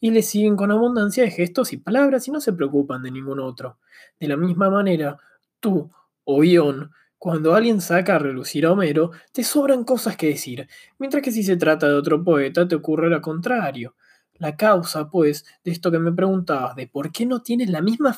Y 0.00 0.10
le 0.10 0.22
siguen 0.22 0.56
con 0.56 0.70
abundancia 0.70 1.24
de 1.24 1.30
gestos 1.30 1.72
y 1.72 1.76
palabras 1.76 2.28
y 2.28 2.30
no 2.30 2.40
se 2.40 2.52
preocupan 2.52 3.02
de 3.02 3.10
ningún 3.10 3.40
otro. 3.40 3.78
De 4.20 4.28
la 4.28 4.36
misma 4.36 4.70
manera, 4.70 5.18
tú, 5.60 5.90
oh 6.24 6.44
Ión, 6.44 6.92
cuando 7.18 7.54
alguien 7.54 7.80
saca 7.80 8.16
a 8.16 8.18
relucir 8.18 8.64
a 8.64 8.72
Homero, 8.72 9.10
te 9.32 9.42
sobran 9.42 9.84
cosas 9.84 10.16
que 10.16 10.28
decir, 10.28 10.68
mientras 10.98 11.22
que 11.22 11.32
si 11.32 11.42
se 11.42 11.56
trata 11.56 11.88
de 11.88 11.94
otro 11.94 12.22
poeta 12.22 12.66
te 12.68 12.76
ocurre 12.76 13.10
lo 13.10 13.20
contrario. 13.20 13.96
La 14.34 14.56
causa, 14.56 15.10
pues, 15.10 15.44
de 15.64 15.72
esto 15.72 15.90
que 15.90 15.98
me 15.98 16.12
preguntabas, 16.12 16.76
de 16.76 16.86
por 16.86 17.10
qué 17.10 17.26
no 17.26 17.42
tienes 17.42 17.70
la 17.70 17.82
misma 17.82 18.16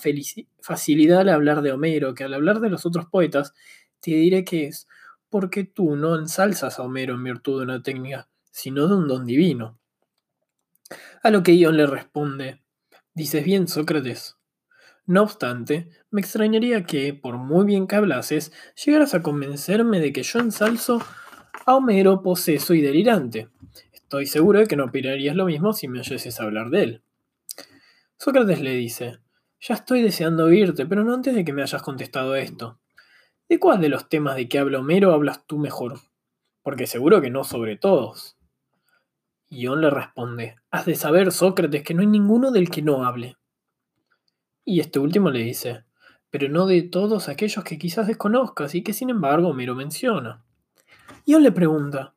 facilidad 0.60 1.20
al 1.20 1.30
hablar 1.30 1.62
de 1.62 1.72
Homero 1.72 2.14
que 2.14 2.24
al 2.24 2.34
hablar 2.34 2.60
de 2.60 2.68
los 2.68 2.84
otros 2.84 3.06
poetas, 3.06 3.54
te 4.00 4.10
diré 4.10 4.44
que 4.44 4.66
es 4.66 4.86
porque 5.30 5.64
tú 5.64 5.96
no 5.96 6.16
ensalzas 6.16 6.78
a 6.78 6.82
Homero 6.82 7.14
en 7.14 7.24
virtud 7.24 7.58
de 7.58 7.64
una 7.64 7.82
técnica, 7.82 8.28
sino 8.50 8.86
de 8.86 8.96
un 8.96 9.08
don 9.08 9.24
divino. 9.24 9.78
A 11.22 11.30
lo 11.30 11.42
que 11.42 11.56
Ion 11.56 11.76
le 11.76 11.86
responde, 11.86 12.62
dices 13.14 13.44
bien, 13.44 13.68
Sócrates, 13.68 14.36
no 15.10 15.24
obstante, 15.24 15.88
me 16.12 16.20
extrañaría 16.20 16.84
que, 16.84 17.12
por 17.14 17.36
muy 17.36 17.66
bien 17.66 17.88
que 17.88 17.96
hablases, 17.96 18.52
llegaras 18.84 19.12
a 19.12 19.22
convencerme 19.22 19.98
de 19.98 20.12
que 20.12 20.22
yo 20.22 20.38
ensalzo 20.38 21.02
a 21.66 21.74
Homero 21.74 22.22
poseso 22.22 22.74
y 22.74 22.80
delirante. 22.80 23.48
Estoy 23.92 24.26
seguro 24.26 24.60
de 24.60 24.68
que 24.68 24.76
no 24.76 24.84
opinarías 24.84 25.34
lo 25.34 25.46
mismo 25.46 25.72
si 25.72 25.88
me 25.88 25.98
oyeses 25.98 26.38
hablar 26.38 26.70
de 26.70 26.82
él. 26.84 27.02
Sócrates 28.18 28.60
le 28.60 28.70
dice, 28.70 29.18
ya 29.58 29.74
estoy 29.74 30.00
deseando 30.00 30.44
oírte, 30.44 30.86
pero 30.86 31.02
no 31.02 31.12
antes 31.12 31.34
de 31.34 31.44
que 31.44 31.52
me 31.52 31.62
hayas 31.62 31.82
contestado 31.82 32.36
esto. 32.36 32.78
¿De 33.48 33.58
cuál 33.58 33.80
de 33.80 33.88
los 33.88 34.08
temas 34.08 34.36
de 34.36 34.48
que 34.48 34.60
habla 34.60 34.78
Homero 34.78 35.12
hablas 35.12 35.44
tú 35.44 35.58
mejor? 35.58 35.98
Porque 36.62 36.86
seguro 36.86 37.20
que 37.20 37.30
no 37.30 37.42
sobre 37.42 37.76
todos. 37.76 38.36
Ión 39.48 39.80
le 39.80 39.90
responde, 39.90 40.54
has 40.70 40.86
de 40.86 40.94
saber, 40.94 41.32
Sócrates, 41.32 41.82
que 41.82 41.94
no 41.94 42.02
hay 42.02 42.06
ninguno 42.06 42.52
del 42.52 42.70
que 42.70 42.82
no 42.82 43.04
hable. 43.04 43.39
Y 44.70 44.78
este 44.78 45.00
último 45.00 45.30
le 45.30 45.40
dice, 45.40 45.82
pero 46.30 46.48
no 46.48 46.64
de 46.64 46.82
todos 46.82 47.28
aquellos 47.28 47.64
que 47.64 47.76
quizás 47.76 48.06
desconozcas 48.06 48.76
y 48.76 48.84
que 48.84 48.92
sin 48.92 49.10
embargo 49.10 49.48
Homero 49.48 49.74
menciona. 49.74 50.44
Y 51.24 51.34
él 51.34 51.42
le 51.42 51.50
pregunta, 51.50 52.14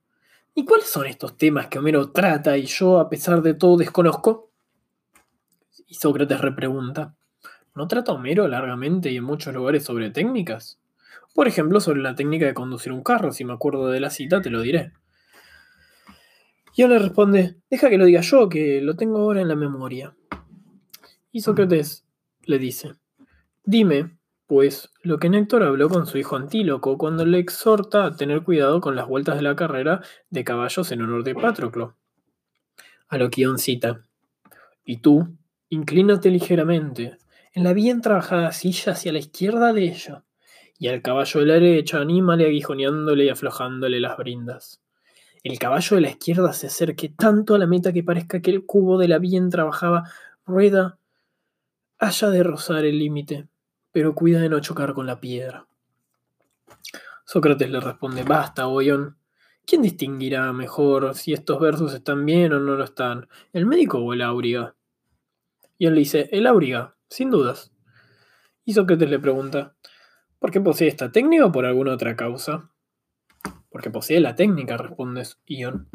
¿y 0.54 0.63
cuáles 0.63 0.88
son 0.88 1.08
estos 1.08 1.36
temas 1.36 1.66
que 1.66 1.80
Homero 1.80 2.12
trata 2.12 2.56
y 2.56 2.68
yo 2.68 3.00
a 3.00 3.10
pesar 3.10 3.42
de 3.42 3.56
todo 3.56 3.78
desconozco? 3.78 4.52
Y 5.88 5.96
Sócrates 5.96 6.42
repregunta, 6.42 7.16
¿no 7.74 7.88
trata 7.88 8.12
Homero 8.12 8.48
largamente 8.48 9.12
y 9.12 9.18
en 9.18 9.24
muchos 9.24 9.52
lugares 9.52 9.84
sobre 9.84 10.12
técnicas? 10.12 10.80
Por 11.34 11.48
ejemplo, 11.48 11.80
sobre 11.80 12.04
la 12.04 12.13
técnica 12.13 12.46
de 12.46 12.54
conducir 12.54 12.92
un 12.92 13.02
carro, 13.02 13.32
si 13.32 13.44
me 13.46 13.54
acuerdo 13.54 13.89
de 13.89 14.00
la 14.00 14.12
cita 14.12 14.44
te 14.44 14.52
lo 14.52 14.62
diré. 14.62 14.92
Y 16.76 16.84
él 16.84 16.92
le 16.92 17.00
responde, 17.00 17.56
deja 17.72 17.89
que 17.89 17.98
lo 17.98 18.06
diga 18.06 18.22
yo, 18.22 18.48
que 18.48 18.80
lo 18.80 18.96
tengo 18.96 19.18
ahora 19.18 19.42
en 19.42 19.48
la 19.48 19.56
memoria. 19.56 20.16
Y 21.32 21.42
Sócrates 21.42 22.04
le 22.45 22.60
dice, 22.60 22.95
dime, 23.63 24.17
pues, 24.47 24.91
lo 25.01 25.19
que 25.19 25.29
Néctor 25.29 25.63
habló 25.63 25.89
con 25.89 26.06
su 26.06 26.17
hijo 26.17 26.36
Antíloco 26.36 26.97
cuando 26.97 27.25
le 27.25 27.39
exhorta 27.39 28.06
a 28.06 28.15
tener 28.15 28.43
cuidado 28.43 28.82
con 28.82 28.95
las 28.95 29.08
vueltas 29.08 29.36
de 29.38 29.41
la 29.41 29.56
carrera 29.56 30.01
de 30.29 30.43
caballos 30.43 30.91
en 30.91 31.01
honor 31.01 31.23
de 31.23 31.36
Patroclo. 31.36 31.95
A 33.08 33.17
lo 33.17 33.29
que 33.29 33.47
cita, 33.58 34.06
y 34.86 34.97
tú, 34.97 35.38
inclínate 35.69 36.29
ligeramente, 36.29 37.17
en 37.53 37.63
la 37.63 37.73
bien 37.73 38.01
trabajada 38.01 38.51
silla 38.51 38.93
hacia 38.93 39.13
la 39.13 39.19
izquierda 39.19 39.73
de 39.73 39.84
ella, 39.84 40.23
y 40.77 40.88
al 40.88 41.01
caballo 41.01 41.39
de 41.39 41.45
la 41.45 41.53
derecha 41.53 42.01
anímale 42.01 42.45
aguijoneándole 42.45 43.25
y 43.25 43.29
aflojándole 43.29 43.99
las 43.99 44.17
brindas. 44.17 44.82
El 45.43 45.60
caballo 45.60 45.95
de 45.95 46.01
la 46.01 46.10
izquierda 46.10 46.53
se 46.53 46.67
acerque 46.67 47.10
tanto 47.10 47.56
a 47.56 47.58
la 47.58 47.67
meta 47.67 47.93
que 47.93 48.03
parezca 48.03 48.41
que 48.41 48.51
el 48.51 48.65
cubo 48.65 48.97
de 48.97 49.08
la 49.08 49.19
bien 49.19 49.49
trabajada 49.49 50.03
rueda 50.45 50.99
haya 52.04 52.30
de 52.30 52.44
rozar 52.44 52.86
el 52.86 53.00
límite, 53.00 53.48
pero 53.92 54.13
cuida 54.13 54.42
de 54.42 54.50
no 54.50 54.60
chocar 54.60 54.94
con 54.94 55.08
la 55.08 55.22
piedra. 55.22 55.68
Sócrates 57.26 57.70
le 57.70 57.80
responde, 57.80 58.24
basta, 58.24 58.68
Oion. 58.68 59.18
¿Quién 59.66 59.82
distinguirá 59.82 60.52
mejor 60.52 61.16
si 61.16 61.32
estos 61.32 61.60
versos 61.62 61.94
están 61.94 62.26
bien 62.26 62.52
o 62.52 62.60
no 62.60 62.76
lo 62.76 62.84
están? 62.84 63.30
¿El 63.54 63.66
médico 63.66 64.00
o 64.00 64.12
el 64.12 64.22
áuriga? 64.22 64.76
Y 65.78 65.89
le 65.89 65.96
dice, 66.00 66.28
el 66.34 66.48
áuriga, 66.48 66.98
sin 67.10 67.30
dudas. 67.30 67.72
Y 68.66 68.74
Sócrates 68.74 69.10
le 69.10 69.20
pregunta, 69.20 69.76
¿por 70.39 70.52
qué 70.52 70.60
posee 70.60 70.89
esta 70.89 71.12
técnica 71.12 71.46
o 71.46 71.52
por 71.54 71.66
alguna 71.66 71.94
otra 71.94 72.18
causa? 72.18 72.70
Porque 73.70 73.89
posee 73.89 74.20
la 74.20 74.36
técnica, 74.36 74.76
responde 74.76 75.26
Ion. 75.46 75.88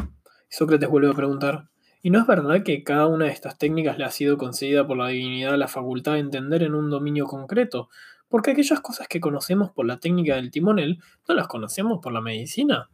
Sócrates 0.49 0.89
vuelve 0.89 1.11
a 1.11 1.15
preguntar, 1.15 1.69
¿Y 2.03 2.11
no 2.11 2.21
es 2.21 2.27
verdad 2.27 2.63
que 2.63 2.85
cada 2.85 3.07
una 3.07 3.27
de 3.27 3.33
estas 3.33 3.59
técnicas 3.59 3.99
le 3.99 4.05
ha 4.05 4.11
sido 4.11 4.39
concedida 4.39 4.87
por 4.87 4.97
la 4.97 5.09
divinidad 5.09 5.57
la 5.57 5.69
facultad 5.69 6.13
de 6.13 6.21
entender 6.21 6.63
en 6.63 6.75
un 6.75 6.91
dominio 6.91 7.27
concreto? 7.27 7.89
porque 8.29 8.51
aquellas 8.51 8.81
cosas 8.81 9.09
que 9.09 9.21
conocemos 9.21 9.71
por 9.71 9.87
la 9.87 9.99
técnica 9.99 10.37
del 10.37 10.51
timonel 10.51 11.03
no 11.27 11.35
las 11.35 11.49
conocemos 11.49 12.01
por 12.03 12.13
la 12.13 12.21
medicina, 12.21 12.89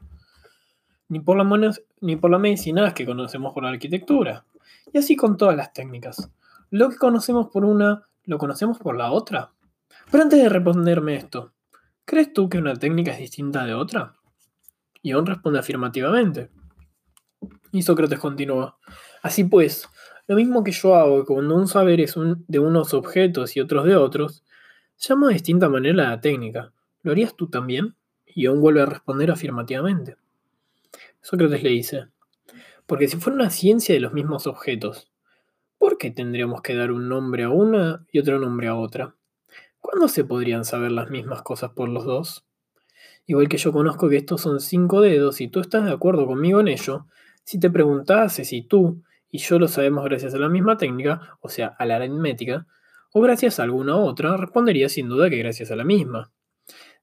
ni 1.09 1.21
por 1.21 1.37
la, 1.37 1.75
ni 2.01 2.17
por 2.17 2.39
medicina 2.39 2.95
que 2.95 3.07
conocemos 3.07 3.53
por 3.53 3.65
la 3.65 3.71
arquitectura. 3.71 4.45
Y 4.93 4.99
así 4.99 5.17
con 5.17 5.37
todas 5.37 5.57
las 5.57 5.73
técnicas. 5.73 6.31
Lo 6.71 6.89
que 6.89 6.97
conocemos 6.97 7.49
por 7.49 7.65
una, 7.65 8.05
lo 8.25 8.39
conocemos 8.39 8.79
por 8.79 8.97
la 8.97 9.11
otra. 9.11 9.51
Pero 10.11 10.23
antes 10.23 10.41
de 10.41 10.49
responderme 10.49 11.17
esto, 11.17 11.53
¿crees 12.05 12.33
tú 12.33 12.49
que 12.49 12.59
una 12.59 12.75
técnica 12.75 13.13
es 13.13 13.19
distinta 13.19 13.65
de 13.65 13.75
otra? 13.75 14.15
Ion 15.03 15.27
responde 15.27 15.59
afirmativamente. 15.59 16.51
Y 17.75 17.83
Sócrates 17.83 18.21
continúa. 18.21 18.79
Así 19.21 19.43
pues, 19.43 19.89
lo 20.29 20.37
mismo 20.37 20.63
que 20.63 20.71
yo 20.71 20.95
hago 20.95 21.25
cuando 21.25 21.57
un 21.57 21.67
saber 21.67 22.01
es 22.01 22.15
de 22.47 22.61
unos 22.61 22.95
objetos 22.95 23.57
y 23.57 23.61
otros 23.61 23.85
de 23.85 23.97
otros, 23.97 24.45
llamo 24.97 25.27
de 25.27 25.35
distinta 25.35 25.69
manera 25.69 26.11
la 26.11 26.21
técnica. 26.21 26.73
¿Lo 27.03 27.11
harías 27.11 27.35
tú 27.35 27.49
también? 27.49 27.97
Y 28.27 28.43
Ion 28.43 28.61
vuelve 28.61 28.83
a 28.83 28.87
responder 28.87 29.33
afirmativamente. 29.33 30.17
Sócrates 31.21 31.65
le 31.65 31.71
dice, 31.71 32.07
porque 32.87 33.09
si 33.09 33.17
fuera 33.17 33.35
una 33.35 33.51
ciencia 33.51 33.93
de 33.93 34.01
los 34.01 34.13
mismos 34.13 34.47
objetos, 34.47 35.11
¿por 35.77 35.99
qué 35.99 36.13
tendríamos 36.13 36.63
que 36.63 36.77
dar 36.77 36.93
un 36.93 37.09
nombre 37.09 37.43
a 37.43 37.51
una 37.51 38.07
y 38.13 38.21
otro 38.21 38.39
nombre 38.39 38.69
a 38.69 38.77
otra? 38.77 39.17
¿Cuándo 39.81 40.07
se 40.07 40.23
podrían 40.23 40.65
saber 40.65 40.93
las 40.93 41.11
mismas 41.11 41.43
cosas 41.43 41.73
por 41.73 41.89
los 41.89 42.05
dos? 42.05 42.47
Igual 43.27 43.49
que 43.49 43.57
yo 43.57 43.73
conozco 43.73 44.09
que 44.09 44.19
estos 44.19 44.43
son 44.43 44.61
cinco 44.61 45.01
dedos 45.01 45.41
y 45.41 45.49
tú 45.49 45.59
estás 45.59 45.85
de 45.85 45.91
acuerdo 45.91 46.25
conmigo 46.25 46.61
en 46.61 46.69
ello, 46.69 47.09
si 47.45 47.61
te 47.61 47.71
preguntase 47.71 48.45
si 48.45 48.63
tú 48.63 49.03
y 49.31 49.39
yo 49.39 49.59
lo 49.59 49.69
sabemos 49.69 50.05
gracias 50.05 50.35
a 50.35 50.39
la 50.39 50.49
misma 50.49 50.77
técnica, 50.77 51.37
o 51.41 51.49
sea, 51.49 51.69
a 51.79 51.87
la 51.87 51.97
aritmética, 51.97 52.67
o 53.13 53.21
gracias 53.21 53.61
a 53.61 53.65
alguna 53.65 53.97
otra, 53.97 54.37
respondería 54.37 54.89
sin 54.89 55.09
duda 55.09 55.31
que 55.31 55.39
gracias 55.39 55.71
a 55.71 55.77
la 55.77 55.85
misma. 55.85 56.33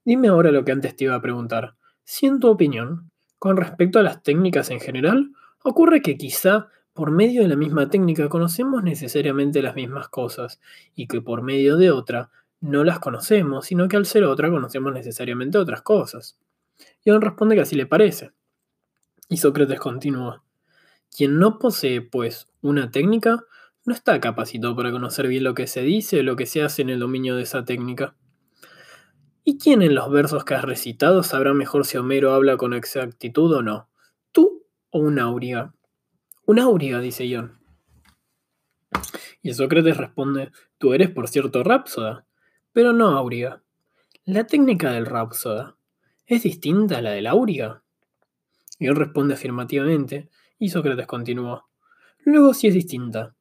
Dime 0.03 0.29
ahora 0.29 0.51
lo 0.51 0.65
que 0.65 0.71
antes 0.71 0.95
te 0.95 1.05
iba 1.05 1.15
a 1.15 1.21
preguntar. 1.21 1.75
Si 2.03 2.25
en 2.25 2.39
tu 2.39 2.49
opinión, 2.49 3.11
con 3.37 3.57
respecto 3.57 3.99
a 3.99 4.03
las 4.03 4.23
técnicas 4.23 4.71
en 4.71 4.79
general, 4.79 5.31
ocurre 5.63 6.01
que 6.01 6.17
quizá 6.17 6.69
por 6.93 7.11
medio 7.11 7.41
de 7.43 7.47
la 7.47 7.55
misma 7.55 7.89
técnica 7.89 8.29
conocemos 8.29 8.83
necesariamente 8.83 9.61
las 9.61 9.75
mismas 9.75 10.09
cosas 10.09 10.59
y 10.95 11.07
que 11.07 11.21
por 11.21 11.41
medio 11.41 11.77
de 11.77 11.91
otra 11.91 12.29
no 12.59 12.83
las 12.83 12.99
conocemos, 12.99 13.65
sino 13.65 13.87
que 13.87 13.97
al 13.97 14.05
ser 14.05 14.23
otra 14.23 14.49
conocemos 14.49 14.93
necesariamente 14.93 15.57
otras 15.57 15.81
cosas. 15.81 16.37
Y 17.03 17.09
él 17.09 17.21
responde 17.21 17.55
que 17.55 17.61
así 17.61 17.75
le 17.75 17.85
parece. 17.85 18.31
Y 19.31 19.37
Sócrates 19.37 19.79
continúa. 19.79 20.43
Quien 21.09 21.39
no 21.39 21.57
posee, 21.57 22.01
pues, 22.01 22.49
una 22.61 22.91
técnica, 22.91 23.45
no 23.85 23.93
está 23.93 24.19
capacitado 24.19 24.75
para 24.75 24.91
conocer 24.91 25.29
bien 25.29 25.45
lo 25.45 25.53
que 25.53 25.67
se 25.67 25.83
dice 25.83 26.19
o 26.19 26.23
lo 26.23 26.35
que 26.35 26.45
se 26.45 26.61
hace 26.61 26.81
en 26.81 26.89
el 26.89 26.99
dominio 26.99 27.37
de 27.37 27.43
esa 27.43 27.63
técnica. 27.63 28.13
¿Y 29.45 29.57
quién 29.57 29.83
en 29.83 29.95
los 29.95 30.11
versos 30.11 30.43
que 30.43 30.55
has 30.55 30.65
recitado 30.65 31.23
sabrá 31.23 31.53
mejor 31.53 31.85
si 31.85 31.97
Homero 31.97 32.33
habla 32.33 32.57
con 32.57 32.73
exactitud 32.73 33.53
o 33.53 33.61
no? 33.61 33.87
¿Tú 34.33 34.65
o 34.89 34.99
un 34.99 35.17
auriga? 35.17 35.73
Un 36.45 36.59
auriga, 36.59 36.99
dice 36.99 37.25
Ion. 37.25 37.57
Y 39.41 39.53
Sócrates 39.53 39.95
responde, 39.95 40.51
tú 40.77 40.93
eres 40.93 41.09
por 41.09 41.29
cierto 41.29 41.63
rápsoda, 41.63 42.25
pero 42.73 42.91
no 42.91 43.07
auriga. 43.17 43.63
La 44.25 44.45
técnica 44.45 44.91
del 44.91 45.05
rápsoda 45.05 45.77
es 46.25 46.43
distinta 46.43 46.97
a 46.97 47.01
la 47.01 47.11
del 47.11 47.27
auriga. 47.27 47.81
Y 48.81 48.87
él 48.87 48.95
responde 48.95 49.35
afirmativamente, 49.35 50.27
y 50.57 50.69
Sócrates 50.69 51.05
continúa. 51.05 51.67
Luego 52.25 52.55
sí 52.55 52.67
es 52.67 52.73
distinta. 52.73 53.35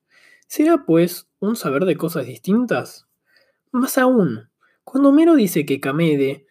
¿Será, 0.46 0.85
pues, 0.85 1.31
un 1.38 1.57
saber 1.57 1.87
de 1.87 1.96
cosas 1.96 2.26
distintas? 2.26 3.09
Más 3.72 3.96
aún, 3.96 4.50
cuando 4.85 5.09
Homero 5.09 5.37
dice 5.37 5.64
que 5.64 5.81
Camede, 5.81 6.44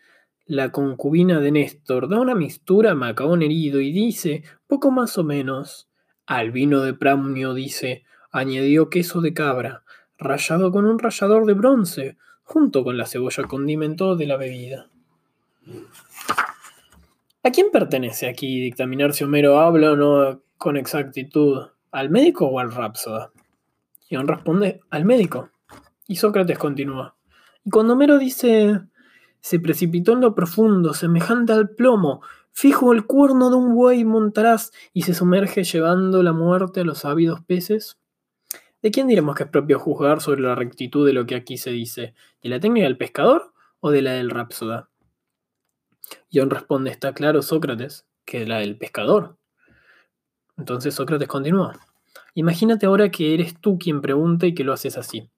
la 0.48 0.72
concubina 0.72 1.40
de 1.40 1.52
Néstor, 1.52 2.10
da 2.10 2.20
una 2.20 2.34
mistura 2.34 2.92
a 2.92 2.96
Macaón 2.96 3.44
herido 3.44 3.80
y 3.80 3.92
dice, 3.92 4.42
poco 4.66 4.90
más 4.90 5.20
o 5.20 5.24
menos, 5.24 5.88
al 6.26 6.50
vino 6.50 6.82
de 6.82 6.96
Pramnio 6.96 7.54
dice, 7.54 8.06
añadió 8.32 8.90
queso 8.90 9.22
de 9.22 9.36
cabra, 9.36 9.84
rallado 10.18 10.72
con 10.72 10.86
un 10.88 10.98
rallador 10.98 11.46
de 11.46 11.54
bronce, 11.54 12.18
junto 12.42 12.84
con 12.84 12.98
la 12.98 13.06
cebolla 13.06 13.44
condimento 13.44 14.16
de 14.16 14.26
la 14.26 14.38
bebida. 14.38 14.90
¿A 17.42 17.52
quién 17.52 17.72
pertenece 17.72 18.28
aquí 18.28 18.60
dictaminar 18.60 19.14
si 19.14 19.24
Homero 19.24 19.60
habla 19.60 19.94
o 19.94 19.96
no 19.96 20.42
con 20.58 20.76
exactitud? 20.76 21.68
¿Al 21.90 22.10
médico 22.10 22.46
o 22.48 22.60
al 22.60 22.70
rápsoda? 22.70 23.32
Ion 24.10 24.28
responde, 24.28 24.82
al 24.90 25.06
médico. 25.06 25.50
Y 26.06 26.18
Sócrates 26.18 26.58
continúa. 26.58 27.16
Y 27.64 27.70
cuando 27.70 27.94
Homero 27.94 28.20
dice, 28.20 28.82
se 29.40 29.60
precipitó 29.62 30.12
en 30.12 30.20
lo 30.20 30.36
profundo, 30.36 30.94
semejante 30.94 31.54
al 31.54 31.70
plomo, 31.70 32.22
fijo 32.52 32.92
el 32.92 33.06
cuerno 33.06 33.50
de 33.50 33.56
un 33.56 33.74
buey 33.74 34.04
montarás 34.04 34.74
y 34.92 35.04
se 35.04 35.14
sumerge 35.14 35.64
llevando 35.64 36.22
la 36.24 36.34
muerte 36.34 36.82
a 36.82 36.84
los 36.84 37.06
ávidos 37.06 37.40
peces. 37.46 37.98
¿De 38.82 38.92
quién 38.92 39.08
diremos 39.08 39.36
que 39.36 39.44
es 39.44 39.50
propio 39.50 39.80
juzgar 39.80 40.20
sobre 40.20 40.42
la 40.42 40.56
rectitud 40.56 41.08
de 41.08 41.14
lo 41.14 41.26
que 41.26 41.36
aquí 41.36 41.58
se 41.58 41.72
dice? 41.72 42.14
¿De 42.44 42.50
la 42.50 42.60
técnica 42.60 42.86
del 42.86 42.98
pescador 42.98 43.54
o 43.80 43.92
de 43.92 44.02
la 44.02 44.12
del 44.12 44.30
rapsoda? 46.10 46.26
John 46.34 46.50
responde, 46.50 46.92
está 46.92 47.14
claro 47.14 47.42
Sócrates, 47.42 48.06
que 48.26 48.46
la 48.46 48.60
del 48.60 48.78
pescador. 48.78 49.38
Entonces 50.58 50.94
Sócrates 50.94 51.28
continúa. 51.28 51.80
Imagínate 52.36 52.86
ahora 52.86 53.10
que 53.10 53.34
eres 53.34 53.60
tú 53.60 53.78
quien 53.78 54.02
pregunta 54.02 54.46
y 54.46 54.54
que 54.54 54.64
lo 54.64 54.74
haces 54.74 54.98
así. 54.98 55.30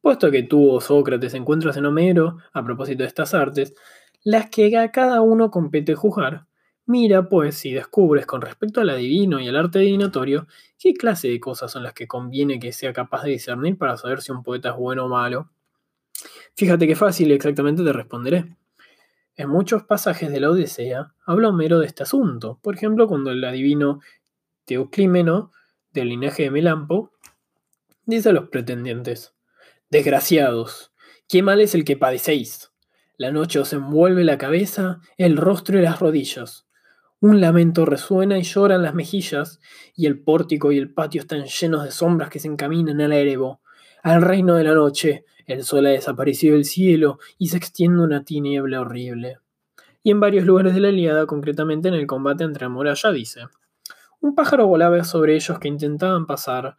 Puesto 0.00 0.30
que 0.30 0.42
tú, 0.42 0.70
oh 0.70 0.80
Sócrates, 0.80 1.34
encuentras 1.34 1.76
en 1.76 1.86
Homero, 1.86 2.38
a 2.52 2.64
propósito 2.64 3.02
de 3.02 3.08
estas 3.08 3.34
artes, 3.34 3.74
las 4.22 4.48
que 4.48 4.76
a 4.76 4.90
cada 4.90 5.20
uno 5.20 5.50
compete 5.50 5.94
juzgar, 5.94 6.46
mira, 6.86 7.28
pues, 7.28 7.56
si 7.56 7.72
descubres 7.72 8.26
con 8.26 8.40
respecto 8.40 8.80
al 8.80 8.90
adivino 8.90 9.40
y 9.40 9.48
al 9.48 9.56
arte 9.56 9.80
divinatorio, 9.80 10.46
qué 10.78 10.94
clase 10.94 11.28
de 11.28 11.40
cosas 11.40 11.70
son 11.70 11.82
las 11.82 11.92
que 11.92 12.06
conviene 12.06 12.58
que 12.58 12.72
sea 12.72 12.92
capaz 12.92 13.24
de 13.24 13.30
discernir 13.30 13.76
para 13.76 13.96
saber 13.96 14.22
si 14.22 14.32
un 14.32 14.42
poeta 14.42 14.70
es 14.70 14.76
bueno 14.76 15.06
o 15.06 15.08
malo. 15.08 15.50
Fíjate 16.54 16.86
qué 16.86 16.96
fácil 16.96 17.30
exactamente 17.32 17.84
te 17.84 17.92
responderé. 17.92 18.56
En 19.40 19.48
muchos 19.48 19.84
pasajes 19.84 20.30
de 20.30 20.38
la 20.38 20.50
Odisea 20.50 21.14
habla 21.24 21.48
Homero 21.48 21.78
de 21.78 21.86
este 21.86 22.02
asunto. 22.02 22.60
Por 22.62 22.74
ejemplo, 22.74 23.08
cuando 23.08 23.30
el 23.30 23.42
adivino 23.42 24.00
Teoclímeno, 24.66 25.50
del 25.94 26.10
linaje 26.10 26.42
de 26.42 26.50
Melampo, 26.50 27.12
dice 28.04 28.28
a 28.28 28.32
los 28.32 28.50
pretendientes: 28.50 29.34
Desgraciados, 29.88 30.92
qué 31.26 31.42
mal 31.42 31.62
es 31.62 31.74
el 31.74 31.86
que 31.86 31.96
padecéis. 31.96 32.70
La 33.16 33.32
noche 33.32 33.58
os 33.58 33.72
envuelve 33.72 34.24
la 34.24 34.36
cabeza, 34.36 35.00
el 35.16 35.38
rostro 35.38 35.78
y 35.78 35.80
las 35.80 36.00
rodillas. 36.00 36.68
Un 37.18 37.40
lamento 37.40 37.86
resuena 37.86 38.38
y 38.38 38.42
lloran 38.42 38.82
las 38.82 38.94
mejillas, 38.94 39.58
y 39.96 40.04
el 40.04 40.22
pórtico 40.22 40.70
y 40.70 40.76
el 40.76 40.92
patio 40.92 41.22
están 41.22 41.46
llenos 41.46 41.84
de 41.84 41.92
sombras 41.92 42.28
que 42.28 42.40
se 42.40 42.48
encaminan 42.48 43.00
al 43.00 43.14
erebo, 43.14 43.59
al 44.02 44.22
reino 44.22 44.54
de 44.54 44.64
la 44.64 44.74
noche. 44.74 45.24
El 45.46 45.64
sol 45.64 45.86
ha 45.86 45.90
desaparecido 45.90 46.54
del 46.54 46.64
cielo 46.64 47.18
y 47.38 47.48
se 47.48 47.56
extiende 47.56 48.02
una 48.02 48.24
tiniebla 48.24 48.80
horrible. 48.80 49.38
Y 50.02 50.10
en 50.10 50.20
varios 50.20 50.44
lugares 50.44 50.74
de 50.74 50.80
la 50.80 50.88
Iliada, 50.88 51.26
concretamente 51.26 51.88
en 51.88 51.94
el 51.94 52.06
combate 52.06 52.44
entre 52.44 52.66
ya 52.94 53.10
dice: 53.12 53.42
Un 54.20 54.34
pájaro 54.34 54.66
volaba 54.66 55.02
sobre 55.04 55.34
ellos 55.34 55.58
que 55.58 55.68
intentaban 55.68 56.26
pasar. 56.26 56.76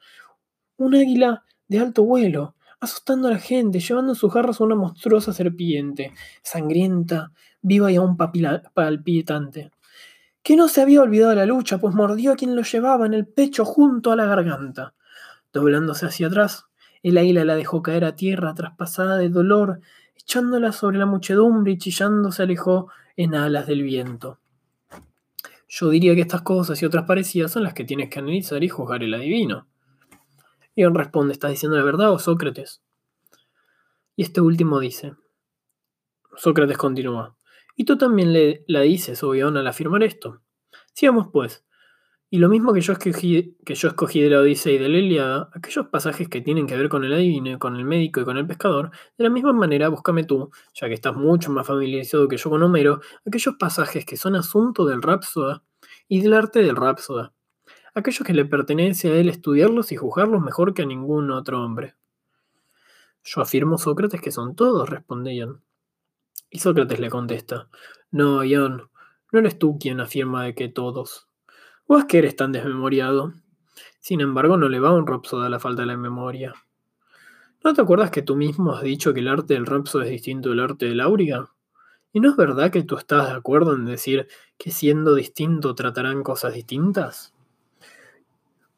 Un 0.77 0.95
águila 0.95 1.43
de 1.67 1.79
alto 1.79 2.03
vuelo 2.03 2.55
asustando 2.81 3.27
a 3.27 3.31
la 3.31 3.37
gente, 3.37 3.79
llevando 3.79 4.11
en 4.11 4.15
sus 4.15 4.33
garras 4.33 4.59
una 4.59 4.75
monstruosa 4.75 5.31
serpiente, 5.31 6.13
sangrienta, 6.41 7.31
viva 7.61 7.91
y 7.91 7.95
aún 7.95 8.17
palpitante, 8.17 9.71
que 10.41 10.55
no 10.55 10.67
se 10.67 10.81
había 10.81 11.01
olvidado 11.01 11.35
la 11.35 11.45
lucha, 11.45 11.77
pues 11.77 11.93
mordió 11.93 12.33
a 12.33 12.35
quien 12.35 12.55
lo 12.55 12.63
llevaba 12.63 13.05
en 13.05 13.13
el 13.13 13.27
pecho 13.27 13.65
junto 13.65 14.11
a 14.11 14.15
la 14.15 14.25
garganta. 14.25 14.95
Doblándose 15.53 16.07
hacia 16.07 16.27
atrás, 16.27 16.65
el 17.03 17.17
águila 17.17 17.45
la 17.45 17.55
dejó 17.55 17.81
caer 17.81 18.05
a 18.05 18.15
tierra 18.15 18.53
traspasada 18.53 19.17
de 19.17 19.29
dolor, 19.29 19.81
echándola 20.15 20.71
sobre 20.71 20.97
la 20.97 21.05
muchedumbre 21.05 21.73
y 21.73 21.77
chillando 21.77 22.31
se 22.31 22.43
alejó 22.43 22.91
en 23.15 23.35
alas 23.35 23.67
del 23.67 23.83
viento. 23.83 24.39
Yo 25.67 25.89
diría 25.89 26.13
que 26.15 26.21
estas 26.21 26.41
cosas 26.41 26.81
y 26.81 26.85
otras 26.85 27.05
parecidas 27.05 27.51
son 27.51 27.63
las 27.63 27.73
que 27.73 27.85
tienes 27.85 28.09
que 28.09 28.19
analizar 28.19 28.63
y 28.63 28.69
juzgar 28.69 29.03
el 29.03 29.13
adivino. 29.13 29.67
Él 30.75 30.93
responde, 30.93 31.33
¿estás 31.33 31.51
diciendo 31.51 31.77
la 31.77 31.83
verdad 31.83 32.11
o 32.11 32.19
Sócrates? 32.19 32.81
Y 34.15 34.23
este 34.23 34.41
último 34.41 34.79
dice, 34.79 35.13
Sócrates 36.35 36.77
continúa, 36.77 37.35
y 37.75 37.85
tú 37.85 37.97
también 37.97 38.33
le, 38.33 38.63
la 38.67 38.81
dices, 38.81 39.21
Ion, 39.21 39.57
al 39.57 39.67
afirmar 39.67 40.03
esto. 40.03 40.41
Sigamos 40.93 41.29
pues. 41.31 41.65
Y 42.31 42.39
lo 42.39 42.49
mismo 42.49 42.73
que 42.73 42.81
yo, 42.81 42.93
escogí, 42.93 43.57
que 43.63 43.75
yo 43.75 43.89
escogí 43.89 44.21
de 44.21 44.31
la 44.31 44.39
Odisea 44.39 44.73
y 44.73 44.77
de 44.79 44.89
la 44.89 45.49
aquellos 45.53 45.85
pasajes 45.87 46.27
que 46.27 46.41
tienen 46.41 46.65
que 46.65 46.75
ver 46.75 46.89
con 46.89 47.03
el 47.03 47.13
adivino, 47.13 47.59
con 47.59 47.75
el 47.75 47.85
médico 47.85 48.21
y 48.21 48.25
con 48.25 48.37
el 48.37 48.47
pescador, 48.47 48.89
de 49.17 49.23
la 49.23 49.29
misma 49.29 49.53
manera 49.53 49.89
búscame 49.89 50.23
tú, 50.23 50.49
ya 50.73 50.87
que 50.87 50.95
estás 50.95 51.15
mucho 51.15 51.51
más 51.51 51.67
familiarizado 51.67 52.27
que 52.27 52.37
yo 52.37 52.49
con 52.49 52.63
Homero, 52.63 53.01
aquellos 53.27 53.55
pasajes 53.59 54.05
que 54.05 54.17
son 54.17 54.35
asunto 54.35 54.85
del 54.85 55.03
Rapsoda 55.03 55.61
y 56.07 56.21
del 56.21 56.33
arte 56.33 56.63
del 56.63 56.75
Rapsoda 56.75 57.33
aquellos 57.93 58.25
que 58.25 58.33
le 58.33 58.45
pertenece 58.45 59.11
a 59.11 59.15
él 59.15 59.29
estudiarlos 59.29 59.91
y 59.91 59.97
juzgarlos 59.97 60.41
mejor 60.41 60.73
que 60.73 60.83
a 60.83 60.85
ningún 60.85 61.31
otro 61.31 61.63
hombre. 61.63 61.95
Yo 63.23 63.41
afirmo, 63.41 63.77
Sócrates, 63.77 64.21
que 64.21 64.31
son 64.31 64.55
todos, 64.55 64.89
responde 64.89 65.35
Ion. 65.35 65.61
Y 66.49 66.59
Sócrates 66.59 66.99
le 66.99 67.09
contesta, 67.09 67.69
no, 68.09 68.43
Ion, 68.43 68.89
no 69.31 69.39
eres 69.39 69.59
tú 69.59 69.77
quien 69.79 69.99
afirma 69.99 70.45
de 70.45 70.55
que 70.55 70.69
todos. 70.69 71.27
¿O 71.87 71.97
es 71.97 72.35
tan 72.35 72.51
desmemoriado? 72.51 73.33
Sin 73.99 74.21
embargo, 74.21 74.57
no 74.57 74.69
le 74.69 74.79
va 74.79 74.89
a 74.89 74.93
un 74.93 75.05
Rhapsody 75.05 75.45
a 75.45 75.49
la 75.49 75.59
falta 75.59 75.83
de 75.83 75.87
la 75.87 75.97
memoria. 75.97 76.53
¿No 77.63 77.73
te 77.73 77.81
acuerdas 77.81 78.09
que 78.09 78.21
tú 78.21 78.35
mismo 78.35 78.73
has 78.73 78.81
dicho 78.81 79.13
que 79.13 79.19
el 79.19 79.27
arte 79.27 79.53
del 79.53 79.65
Rhapsody 79.65 80.05
es 80.05 80.11
distinto 80.11 80.49
del 80.49 80.59
arte 80.59 80.87
del 80.87 81.01
Auriga? 81.01 81.51
¿Y 82.13 82.19
no 82.19 82.31
es 82.31 82.35
verdad 82.35 82.71
que 82.71 82.83
tú 82.83 82.97
estás 82.97 83.29
de 83.29 83.35
acuerdo 83.35 83.75
en 83.75 83.85
decir 83.85 84.27
que 84.57 84.71
siendo 84.71 85.15
distinto 85.15 85.75
tratarán 85.75 86.23
cosas 86.23 86.53
distintas? 86.53 87.33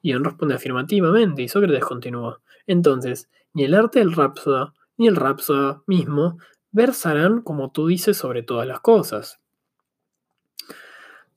Ion 0.02 0.24
responde 0.24 0.56
afirmativamente 0.56 1.42
y 1.42 1.48
Sócrates 1.48 1.86
continúa. 1.86 2.42
Entonces, 2.68 3.30
ni 3.54 3.64
el 3.64 3.74
arte 3.74 4.00
del 4.00 4.14
Rhapsody 4.14 4.72
ni 4.98 5.08
el 5.08 5.16
Rhapsody 5.16 5.82
mismo 5.88 6.38
versarán 6.72 7.42
como 7.42 7.72
tú 7.72 7.88
dices 7.88 8.18
sobre 8.18 8.44
todas 8.44 8.68
las 8.68 8.82
cosas. 8.82 9.40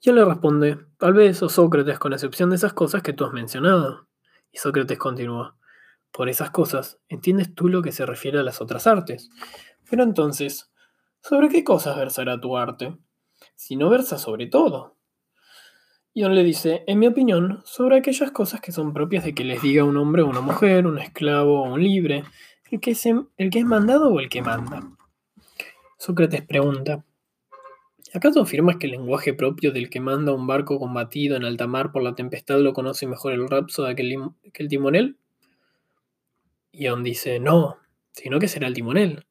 Yo 0.07 0.12
le 0.12 0.25
responde, 0.25 0.79
tal 0.99 1.14
vez, 1.14 1.42
o 1.42 1.49
Sócrates, 1.49 1.99
con 1.99 2.12
excepción 2.12 2.51
de 2.51 2.55
esas 2.55 2.73
cosas 2.73 3.03
que 3.03 3.12
tú 3.12 3.25
has 3.25 3.33
mencionado. 3.33 4.07
Y 4.53 4.59
Sócrates 4.59 4.99
continúa, 4.99 5.57
por 6.12 6.29
esas 6.29 6.51
cosas, 6.51 7.01
entiendes 7.09 7.57
tú 7.57 7.69
lo 7.69 7.83
que 7.83 7.90
se 7.90 8.07
refiere 8.07 8.38
a 8.38 8.45
las 8.45 8.61
otras 8.61 8.87
artes. 8.87 9.31
Pero 9.90 10.05
entonces, 10.05 10.71
¿sobre 11.21 11.49
qué 11.49 11.64
cosas 11.64 11.97
versará 11.97 12.40
tu 12.40 12.57
arte? 12.57 12.97
Si 13.57 13.75
no 13.75 13.90
versa 13.90 14.16
sobre 14.16 14.47
todo. 14.47 14.95
Ion 16.14 16.37
le 16.37 16.45
dice, 16.45 16.85
en 16.87 17.01
mi 17.01 17.09
opinión, 17.09 17.62
sobre 17.64 17.97
aquellas 17.97 18.31
cosas 18.31 18.61
que 18.61 18.71
son 18.71 18.95
propias 18.95 19.25
de 19.25 19.35
que 19.35 19.42
les 19.42 19.61
diga 19.61 19.83
un 19.83 19.97
hombre 19.97 20.23
o 20.23 20.29
una 20.29 20.40
mujer, 20.40 20.87
un 20.87 21.01
esclavo 21.01 21.64
o 21.64 21.73
un 21.75 21.83
libre, 21.83 22.23
el 22.71 22.79
que, 22.79 22.97
el 23.38 23.51
que 23.51 23.59
es 23.59 23.64
mandado 23.64 24.12
o 24.12 24.21
el 24.21 24.29
que 24.29 24.40
manda. 24.40 24.88
Sócrates 25.99 26.42
pregunta, 26.42 27.05
¿acaso 28.16 28.40
afirmas 28.40 28.76
que 28.76 28.87
el 28.87 28.92
lenguaje 28.92 29.35
propio 29.35 29.72
del 29.72 29.90
que 29.90 30.00
manda 30.00 30.33
un 30.33 30.46
barco 30.46 30.79
combatido 30.79 31.37
en 31.37 31.44
alta 31.44 31.66
mar 31.66 31.92
por 31.92 32.02
la 32.02 32.14
tempestad 32.14 32.59
lo 32.61 32.72
conoce 32.72 33.07
mejor 33.07 33.33
el 33.33 33.48
rapso 33.48 33.85
que 33.94 34.02
el, 34.02 34.16
que 34.52 34.62
el 34.62 34.68
timonel? 34.68 35.18
Ion 36.72 37.02
dice, 37.02 37.40
no, 37.40 37.79
sino 38.12 38.38
que 38.38 38.48
será 38.48 38.68
el 38.68 38.74
timonel. 38.74 39.26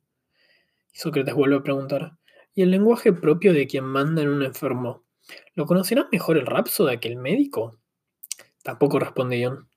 Y 0.94 1.00
Sócrates 1.00 1.34
vuelve 1.34 1.58
a 1.58 1.64
preguntar, 1.64 2.14
¿y 2.54 2.62
el 2.62 2.72
lenguaje 2.72 3.12
propio 3.12 3.54
de 3.54 3.68
quien 3.68 3.86
manda 3.86 4.22
en 4.22 4.30
un 4.30 4.44
enfermo? 4.44 5.04
¿Lo 5.56 5.66
conocerá 5.66 6.08
mejor 6.12 6.38
el 6.38 6.46
rapsoda 6.46 7.00
que 7.00 7.08
el 7.08 7.18
médico? 7.18 7.80
Tampoco 8.64 9.00
responde 9.00 9.40
Ion. 9.40 9.68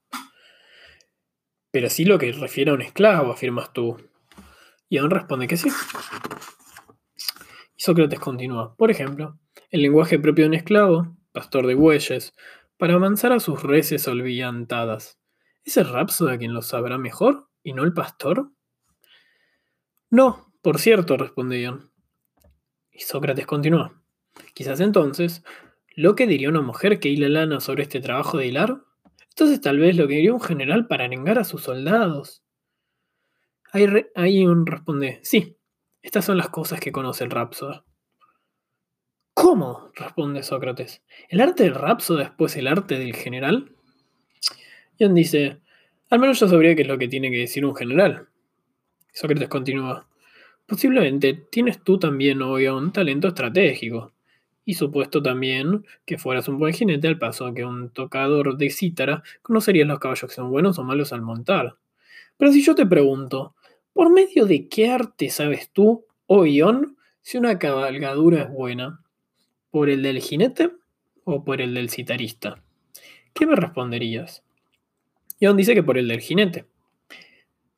Pero 1.71 1.91
sí 1.91 2.05
lo 2.05 2.19
que 2.19 2.33
refiere 2.33 2.71
a 2.71 2.75
un 2.75 2.83
esclavo, 2.83 3.33
afirmas 3.33 3.73
tú. 3.73 3.97
Ion 4.89 5.11
responde 5.11 5.47
que 5.47 5.57
sí. 5.57 5.71
Y 7.79 7.83
Sócrates 7.85 8.19
continúa. 8.19 8.75
Por 8.77 8.91
ejemplo, 8.91 9.39
el 9.71 9.83
lenguaje 9.83 10.19
propio 10.19 10.45
de 10.45 10.49
un 10.49 10.55
esclavo, 10.55 11.17
pastor 11.31 11.67
de 11.69 11.75
bueyes, 11.75 12.35
para 12.77 12.95
avanzar 12.95 13.31
a 13.33 13.39
sus 13.39 13.63
reses 13.63 14.09
olvidantadas. 14.09 15.21
¿Es 15.65 15.77
el 15.77 15.89
rapsoda 15.89 16.39
quien 16.39 16.53
lo 16.53 16.63
sabrá 16.63 16.99
mejor? 16.99 17.49
¿Y 17.63 17.75
no 17.75 17.85
el 17.85 17.93
pastor? 17.93 18.51
No, 20.11 20.53
por 20.61 20.81
cierto, 20.81 21.17
responde 21.17 21.61
Ion. 21.61 21.93
Y 22.91 23.01
Sócrates 23.01 23.47
continúa. 23.47 24.03
Quizás 24.55 24.81
entonces, 24.81 25.45
lo 25.95 26.17
que 26.17 26.27
diría 26.27 26.49
una 26.49 26.63
mujer 26.63 26.99
que 26.99 27.11
hila 27.11 27.29
lana 27.29 27.61
sobre 27.61 27.85
este 27.85 28.01
trabajo 28.01 28.39
de 28.39 28.47
hilar, 28.47 28.83
entonces 29.31 29.61
tal 29.61 29.79
vez 29.79 29.97
lo 29.97 30.09
que 30.09 30.15
diría 30.15 30.33
un 30.33 30.41
general 30.41 30.89
para 30.89 31.05
arengar 31.05 31.39
a 31.39 31.45
sus 31.45 31.63
soldados. 31.63 32.43
Ahí, 33.71 34.47
un 34.47 34.67
responde, 34.67 35.21
sí, 35.23 35.58
estas 36.03 36.25
son 36.25 36.37
las 36.37 36.49
cosas 36.49 36.81
que 36.81 36.93
conoce 36.93 37.25
el 37.25 37.31
Rapsoda. 37.31 37.85
¿Cómo? 39.35 39.91
responde 39.95 40.43
Sócrates. 40.43 41.03
¿El 41.29 41.41
arte 41.41 41.65
del 41.65 41.75
Rapsoda 41.75 42.25
es 42.25 42.31
pues 42.31 42.57
el 42.57 42.67
arte 42.67 42.99
del 42.99 43.15
general? 43.15 43.73
Ion 44.99 45.15
dice, 45.15 45.61
al 46.11 46.19
menos 46.19 46.41
yo 46.41 46.49
sabría 46.49 46.75
qué 46.75 46.83
es 46.83 46.89
lo 46.89 46.99
que 46.99 47.09
tiene 47.09 47.31
que 47.31 47.39
decir 47.39 47.65
un 47.65 47.77
general. 47.77 48.29
Sócrates 49.13 49.49
continúa. 49.49 50.09
Posiblemente 50.67 51.35
tienes 51.51 51.83
tú 51.83 51.99
también, 51.99 52.43
hoy 52.43 52.67
un 52.67 52.93
talento 52.93 53.29
estratégico. 53.29 54.13
Y 54.65 54.75
supuesto 54.75 55.23
también 55.23 55.87
que 56.05 56.19
fueras 56.19 56.47
un 56.49 56.59
buen 56.59 56.75
jinete 56.75 57.09
al 57.09 57.19
paso 57.19 57.55
que 57.55 57.65
un 57.65 57.91
tocador 57.91 58.59
de 58.59 58.71
cítara 58.71 59.23
conocerías 59.41 59.89
los 59.89 59.99
caballos 59.99 60.29
que 60.29 60.35
son 60.35 60.51
buenos 60.51 60.79
o 60.79 60.85
malos 60.85 61.13
al 61.13 61.23
montar. 61.23 61.77
Pero 62.37 62.53
si 62.53 62.63
yo 62.63 62.75
te 62.75 62.85
pregunto, 62.87 63.55
¿por 63.99 64.13
medio 64.13 64.47
de 64.47 64.69
qué 64.69 64.91
arte 64.91 65.29
sabes 65.29 65.73
tú, 65.73 66.07
oh 66.27 66.47
Ion, 66.47 66.97
si 67.21 67.37
una 67.37 67.59
cabalgadura 67.59 68.43
es 68.43 68.49
buena? 68.49 69.03
¿Por 69.73 69.91
el 69.91 70.05
del 70.05 70.21
jinete 70.21 70.71
o 71.25 71.43
por 71.43 71.61
el 71.61 71.75
del 71.75 71.91
citarista? 71.91 72.63
¿Qué 73.35 73.45
me 73.45 73.57
responderías? 73.57 74.45
Ion 75.41 75.57
dice 75.57 75.75
que 75.75 75.83
por 75.83 75.99
el 75.99 76.07
del 76.07 76.21
jinete. 76.21 76.67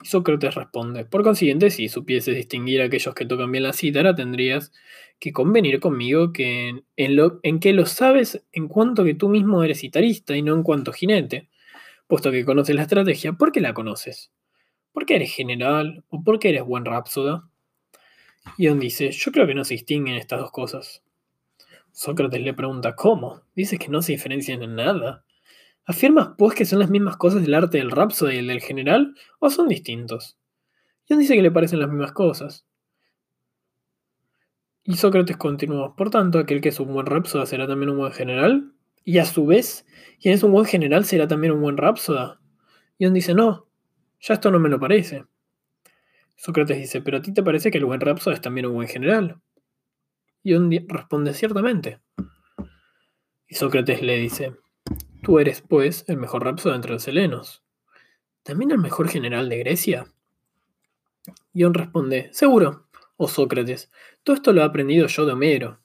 Sócrates 0.03 0.57
responde, 0.57 1.07
por 1.07 1.23
consiguiente, 1.23 1.71
si 1.71 1.89
supieses 1.89 2.37
distinguir 2.37 2.83
a 2.83 2.85
aquellos 2.85 3.15
que 3.15 3.25
tocan 3.25 3.51
bien 3.51 3.65
la 3.65 3.73
cítara, 3.73 4.15
tendrías 4.15 4.73
que 5.21 5.33
convenir 5.33 5.81
conmigo 5.81 6.35
que 6.35 6.83
en, 6.97 7.17
lo, 7.17 7.41
en 7.43 7.61
que 7.61 7.73
lo 7.73 7.87
sabes 7.87 8.45
en 8.53 8.69
cuanto 8.69 9.05
que 9.05 9.15
tú 9.15 9.31
mismo 9.31 9.65
eres 9.65 9.81
citarista 9.81 10.37
y 10.37 10.43
no 10.43 10.53
en 10.55 10.65
cuanto 10.65 10.93
jinete, 10.93 11.49
puesto 12.07 12.31
que 12.31 12.45
conoces 12.45 12.77
la 12.77 12.83
estrategia, 12.83 13.33
¿por 13.33 13.53
qué 13.53 13.63
la 13.63 13.73
conoces? 13.73 14.31
¿Por 14.93 15.07
qué 15.07 15.17
eres 15.17 15.33
general 15.33 16.05
o 16.09 16.23
por 16.23 16.39
qué 16.39 16.51
eres 16.51 16.65
buen 16.65 16.85
rapsoda? 16.85 17.49
Ion 18.59 18.79
dice, 18.79 19.11
yo 19.11 19.33
creo 19.33 19.47
que 19.47 19.55
no 19.55 19.65
se 19.65 19.75
distinguen 19.75 20.17
estas 20.17 20.41
dos 20.41 20.51
cosas. 20.51 21.03
Sócrates 21.93 22.41
le 22.41 22.55
pregunta, 22.55 22.95
¿cómo? 22.95 23.43
Dices 23.55 23.79
que 23.79 23.89
no 23.89 24.03
se 24.03 24.13
diferencian 24.13 24.63
en 24.63 24.77
nada. 24.77 25.25
¿Afirmas 25.85 26.31
pues 26.39 26.55
que 26.55 26.65
son 26.65 26.79
las 26.79 26.91
mismas 26.91 27.17
cosas 27.17 27.43
del 27.43 27.55
arte 27.55 27.79
del 27.79 27.91
Rhapsody 27.91 28.37
y 28.37 28.39
el 28.39 28.47
del 28.47 28.61
general 28.61 29.15
o 29.39 29.51
son 29.51 29.69
distintos? 29.69 30.39
John 31.09 31.19
dice 31.19 31.35
que 31.35 31.43
le 31.43 31.51
parecen 31.51 31.81
las 31.81 31.89
mismas 31.89 32.13
cosas. 32.13 32.67
Y 34.85 34.95
Sócrates 34.95 35.37
continúa, 35.37 35.95
por 35.95 36.11
tanto, 36.11 36.39
aquel 36.39 36.61
que 36.61 36.71
es 36.71 36.81
un 36.81 36.93
buen 36.93 37.07
Rhapsody 37.07 37.47
será 37.47 37.67
también 37.67 37.91
un 37.91 37.99
buen 37.99 38.13
general. 38.13 38.73
Y 39.05 39.19
a 39.19 39.25
su 39.25 39.47
vez, 39.47 39.87
quien 40.21 40.35
es 40.35 40.43
un 40.43 40.53
buen 40.53 40.67
general 40.67 41.05
será 41.05 41.27
también 41.27 41.53
un 41.53 41.61
buen 41.61 41.77
Rhapsody. 41.77 42.39
John 43.01 43.15
dice, 43.15 43.35
no, 43.35 43.67
ya 44.21 44.35
esto 44.35 44.51
no 44.51 44.59
me 44.59 44.69
lo 44.69 44.79
parece. 44.79 45.25
Sócrates 46.37 46.79
dice, 46.79 47.03
pero 47.03 47.19
a 47.19 47.23
ti 47.23 47.33
te 47.33 47.43
parece 47.43 47.71
que 47.71 47.79
el 47.79 47.85
buen 47.85 48.01
Rhapsody 48.01 48.35
es 48.35 48.41
también 48.41 48.67
un 48.67 48.75
buen 48.75 48.89
general. 48.89 49.41
Y 50.43 50.57
responde, 50.87 51.35
ciertamente. 51.35 52.01
Y 53.47 53.57
Sócrates 53.57 54.01
le 54.01 54.17
dice, 54.17 54.55
Tú 55.23 55.39
eres, 55.39 55.61
pues, 55.61 56.05
el 56.09 56.17
mejor 56.17 56.45
rapsodo 56.45 56.75
entre 56.75 56.93
los 56.93 57.07
helenos. 57.07 57.63
¿También 58.43 58.71
el 58.71 58.79
mejor 58.79 59.09
general 59.09 59.51
de 59.51 59.59
Grecia? 59.59 60.07
Ion 61.53 61.75
responde, 61.75 62.31
seguro, 62.33 62.89
oh 63.17 63.29
Sócrates, 63.29 63.93
todo 64.23 64.37
esto 64.37 64.53
lo 64.53 64.63
he 64.63 64.65
aprendido 64.65 65.07
yo 65.09 65.27
de 65.27 65.33
Homero. 65.33 65.81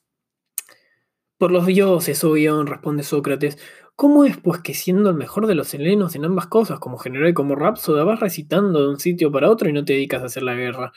Por 1.38 1.52
los 1.52 1.65
dioses, 1.65 2.24
oh 2.24 2.38
Ion, 2.38 2.67
responde 2.67 3.04
Sócrates, 3.04 3.58
¿cómo 3.95 4.25
es 4.25 4.38
pues 4.38 4.62
que 4.62 4.73
siendo 4.73 5.10
el 5.10 5.15
mejor 5.15 5.47
de 5.47 5.55
los 5.55 5.73
helenos 5.73 6.15
en 6.15 6.25
ambas 6.25 6.47
cosas, 6.47 6.79
como 6.79 6.97
general 6.97 7.29
y 7.29 7.34
como 7.34 7.55
rapsoda, 7.55 8.03
vas 8.03 8.19
recitando 8.19 8.81
de 8.81 8.89
un 8.89 8.99
sitio 8.99 9.31
para 9.31 9.49
otro 9.49 9.69
y 9.69 9.73
no 9.73 9.86
te 9.86 9.93
dedicas 9.93 10.21
a 10.23 10.25
hacer 10.25 10.43
la 10.43 10.55
guerra? 10.55 10.91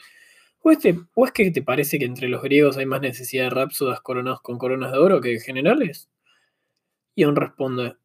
¿O, 0.61 0.71
¿O 1.15 1.25
es 1.25 1.31
que 1.31 1.51
te 1.51 1.63
parece 1.63 1.99
que 1.99 2.05
entre 2.05 2.29
los 2.29 2.41
griegos 2.41 2.77
hay 2.77 2.85
más 2.85 3.01
necesidad 3.01 3.45
de 3.45 3.49
rapsodas 3.51 4.01
coronados 4.01 4.41
con 4.41 4.57
coronas 4.57 4.91
de 4.91 4.97
oro 4.99 5.21
que 5.21 5.29
de 5.29 5.39
generales? 5.39 6.09
Ion 7.15 7.35
responde, 7.35 7.97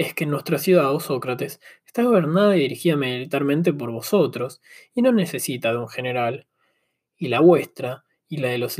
es 0.00 0.14
que 0.14 0.24
nuestra 0.26 0.58
ciudad, 0.58 0.94
oh 0.94 1.00
Sócrates, 1.00 1.60
está 1.84 2.02
gobernada 2.02 2.56
y 2.56 2.60
dirigida 2.60 2.96
militarmente 2.96 3.72
por 3.72 3.90
vosotros, 3.90 4.62
y 4.94 5.02
no 5.02 5.12
necesita 5.12 5.72
de 5.72 5.78
un 5.78 5.88
general. 5.88 6.46
Y 7.18 7.28
la 7.28 7.40
vuestra, 7.40 8.04
y 8.26 8.38
la 8.38 8.48
de 8.48 8.58
los 8.58 8.78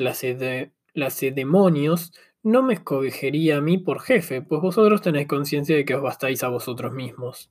lacedemonios, 0.94 2.12
no 2.42 2.62
me 2.62 2.74
escogería 2.74 3.58
a 3.58 3.60
mí 3.60 3.78
por 3.78 4.00
jefe, 4.00 4.42
pues 4.42 4.60
vosotros 4.60 5.02
tenéis 5.02 5.28
conciencia 5.28 5.76
de 5.76 5.84
que 5.84 5.94
os 5.94 6.02
bastáis 6.02 6.42
a 6.42 6.48
vosotros 6.48 6.92
mismos. 6.92 7.50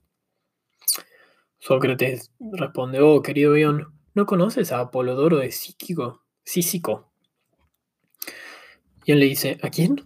Sócrates 1.58 2.32
responde, 2.40 3.00
oh 3.00 3.22
querido 3.22 3.56
Ion, 3.56 3.92
¿no 4.14 4.26
conoces 4.26 4.72
a 4.72 4.80
Apolodoro 4.80 5.38
de 5.38 5.52
Síquico? 5.52 6.24
Sísico? 6.42 7.12
Ion 9.04 9.20
le 9.20 9.26
dice, 9.26 9.58
¿a 9.62 9.70
quién? 9.70 10.00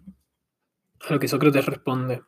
A 1.08 1.12
lo 1.12 1.20
que 1.20 1.28
Sócrates 1.28 1.66
responde, 1.66 2.22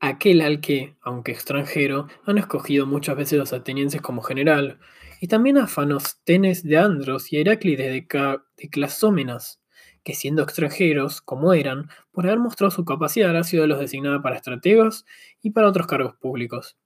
aquel 0.00 0.40
al 0.42 0.60
que, 0.60 0.96
aunque 1.02 1.32
extranjero, 1.32 2.08
han 2.26 2.38
escogido 2.38 2.86
muchas 2.86 3.16
veces 3.16 3.38
los 3.38 3.52
atenienses 3.52 4.02
como 4.02 4.22
general, 4.22 4.78
y 5.20 5.28
también 5.28 5.56
a 5.58 5.66
Fanóstenes 5.66 6.62
de 6.62 6.76
Andros 6.76 7.32
y 7.32 7.38
a 7.38 7.40
Heráclides 7.40 7.90
de, 7.90 8.70
Clasómenas, 8.70 9.63
que 10.04 10.14
siendo 10.14 10.42
extranjeros, 10.42 11.20
como 11.20 11.54
eran, 11.54 11.88
por 12.12 12.26
haber 12.26 12.38
mostrado 12.38 12.70
su 12.70 12.84
capacidad, 12.84 13.36
ha 13.36 13.44
sido 13.44 13.66
los 13.66 13.80
designada 13.80 14.22
para 14.22 14.36
estrategos 14.36 15.06
y 15.42 15.50
para 15.50 15.68
otros 15.68 15.86
cargos 15.86 16.14
públicos. 16.16 16.76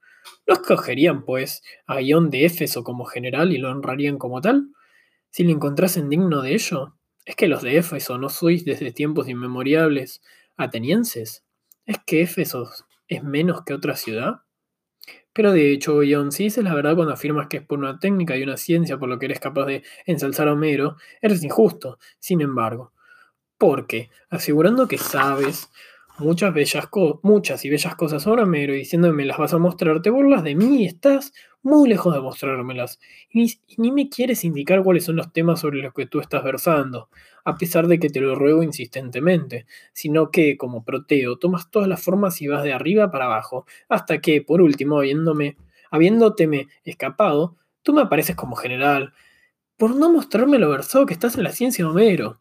¿No 0.46 0.54
escogerían, 0.54 1.24
pues, 1.24 1.62
a 1.86 2.00
Ión 2.00 2.30
de 2.30 2.44
Éfeso 2.44 2.84
como 2.84 3.04
general 3.04 3.52
y 3.52 3.58
lo 3.58 3.70
honrarían 3.70 4.18
como 4.18 4.40
tal? 4.40 4.68
Si 5.30 5.44
le 5.44 5.52
encontrasen 5.52 6.08
digno 6.08 6.42
de 6.42 6.54
ello, 6.54 6.94
¿es 7.24 7.36
que 7.36 7.48
los 7.48 7.62
de 7.62 7.76
Éfeso 7.76 8.18
no 8.18 8.28
sois 8.28 8.64
desde 8.64 8.92
tiempos 8.92 9.28
inmemoriales 9.28 10.22
atenienses? 10.56 11.44
¿Es 11.86 11.98
que 12.06 12.22
Éfeso 12.22 12.70
es 13.08 13.22
menos 13.22 13.62
que 13.64 13.74
otra 13.74 13.96
ciudad? 13.96 14.42
Pero 15.32 15.52
de 15.52 15.72
hecho, 15.72 16.02
Ion, 16.02 16.32
si 16.32 16.44
dices 16.44 16.64
la 16.64 16.74
verdad 16.74 16.96
cuando 16.96 17.12
afirmas 17.12 17.48
que 17.48 17.58
es 17.58 17.62
por 17.62 17.78
una 17.78 17.98
técnica 17.98 18.36
y 18.36 18.42
una 18.42 18.56
ciencia 18.56 18.98
por 18.98 19.08
lo 19.08 19.18
que 19.18 19.26
eres 19.26 19.40
capaz 19.40 19.66
de 19.66 19.84
ensalzar 20.06 20.48
a 20.48 20.52
Homero, 20.52 20.96
eres 21.20 21.42
injusto, 21.44 21.98
sin 22.18 22.40
embargo. 22.40 22.92
Porque, 23.58 24.10
asegurando 24.30 24.88
que 24.88 24.98
sabes 24.98 25.70
muchas, 26.18 26.52
bellas 26.52 26.88
muchas 27.22 27.64
y 27.64 27.70
bellas 27.70 27.94
cosas 27.96 28.22
sobre 28.22 28.42
Homero 28.42 28.74
y 28.74 28.78
diciéndome 28.78 29.24
las 29.24 29.38
vas 29.38 29.54
a 29.54 29.58
mostrar, 29.58 30.02
te 30.02 30.10
burlas 30.10 30.42
de 30.44 30.54
mí 30.54 30.82
y 30.82 30.86
estás 30.86 31.32
muy 31.62 31.88
lejos 31.88 32.14
de 32.14 32.20
mostrármelas. 32.20 33.00
Y 33.30 33.58
ni, 33.76 33.92
me 33.92 34.08
quieres 34.08 34.44
indicar 34.44 34.82
cuáles 34.82 35.04
son 35.04 35.16
los 35.16 35.32
temas 35.32 35.60
sobre 35.60 35.82
los 35.82 35.92
que 35.92 36.06
tú 36.06 36.20
estás 36.20 36.42
versando, 36.44 37.08
a 37.44 37.56
pesar 37.56 37.86
de 37.86 37.98
que 37.98 38.10
te 38.10 38.20
lo 38.20 38.34
ruego 38.34 38.62
insistentemente, 38.62 39.66
sino 39.92 40.30
que, 40.30 40.56
como 40.56 40.84
Proteo, 40.84 41.38
tomas 41.38 41.70
todas 41.70 41.88
las 41.88 42.02
formas 42.02 42.40
y 42.42 42.48
vas 42.48 42.62
de 42.62 42.72
arriba 42.72 43.10
para 43.10 43.26
abajo, 43.26 43.66
hasta 43.88 44.20
que, 44.20 44.42
por 44.42 44.62
último, 44.62 44.98
habiéndome, 44.98 45.56
habiéndoteme 45.90 46.68
escapado, 46.84 47.56
tú 47.82 47.92
me 47.92 48.02
apareces 48.02 48.36
como 48.36 48.56
general, 48.56 49.12
por 49.76 49.94
no 49.94 50.12
mostrarme 50.12 50.58
lo 50.58 50.70
versado 50.70 51.06
que 51.06 51.14
estás 51.14 51.36
en 51.36 51.44
la 51.44 51.52
ciencia 51.52 51.84
de 51.84 51.90
Homero. 51.90 52.40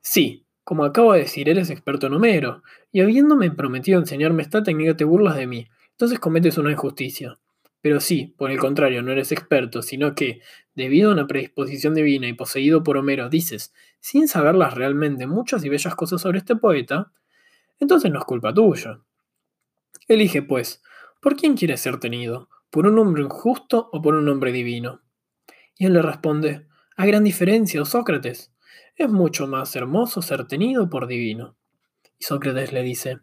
Sí, 0.00 0.43
como 0.64 0.84
acabo 0.84 1.12
de 1.12 1.20
decir, 1.20 1.48
eres 1.48 1.70
experto 1.70 2.06
en 2.06 2.14
Homero, 2.14 2.62
y 2.90 3.02
habiéndome 3.02 3.50
prometido 3.50 4.00
enseñarme 4.00 4.42
esta 4.42 4.62
técnica 4.62 4.96
te 4.96 5.04
burlas 5.04 5.36
de 5.36 5.46
mí, 5.46 5.68
entonces 5.90 6.18
cometes 6.18 6.58
una 6.58 6.72
injusticia. 6.72 7.38
Pero 7.82 8.00
si, 8.00 8.28
por 8.28 8.50
el 8.50 8.58
contrario, 8.58 9.02
no 9.02 9.12
eres 9.12 9.30
experto, 9.30 9.82
sino 9.82 10.14
que, 10.14 10.40
debido 10.74 11.10
a 11.10 11.12
una 11.12 11.26
predisposición 11.26 11.92
divina 11.92 12.26
y 12.26 12.32
poseído 12.32 12.82
por 12.82 12.96
Homero, 12.96 13.28
dices, 13.28 13.74
sin 14.00 14.26
saberlas 14.26 14.72
realmente, 14.72 15.26
muchas 15.26 15.62
y 15.66 15.68
bellas 15.68 15.94
cosas 15.94 16.22
sobre 16.22 16.38
este 16.38 16.56
poeta, 16.56 17.12
entonces 17.78 18.10
no 18.10 18.20
es 18.20 18.24
culpa 18.24 18.54
tuya. 18.54 19.00
Elige, 20.08 20.40
pues, 20.40 20.82
¿por 21.20 21.36
quién 21.36 21.56
quieres 21.56 21.82
ser 21.82 22.00
tenido? 22.00 22.48
¿Por 22.70 22.86
un 22.86 22.98
hombre 22.98 23.22
injusto 23.22 23.90
o 23.92 24.00
por 24.00 24.14
un 24.14 24.30
hombre 24.30 24.50
divino? 24.50 25.02
Y 25.76 25.84
él 25.84 25.92
le 25.92 26.00
responde, 26.00 26.66
a 26.96 27.04
gran 27.04 27.22
diferencia, 27.22 27.82
oh 27.82 27.84
Sócrates, 27.84 28.53
es 28.96 29.08
mucho 29.08 29.46
más 29.46 29.74
hermoso 29.76 30.22
ser 30.22 30.46
tenido 30.46 30.88
por 30.88 31.06
divino. 31.06 31.56
Y 32.18 32.24
Sócrates 32.24 32.72
le 32.72 32.82
dice, 32.82 33.18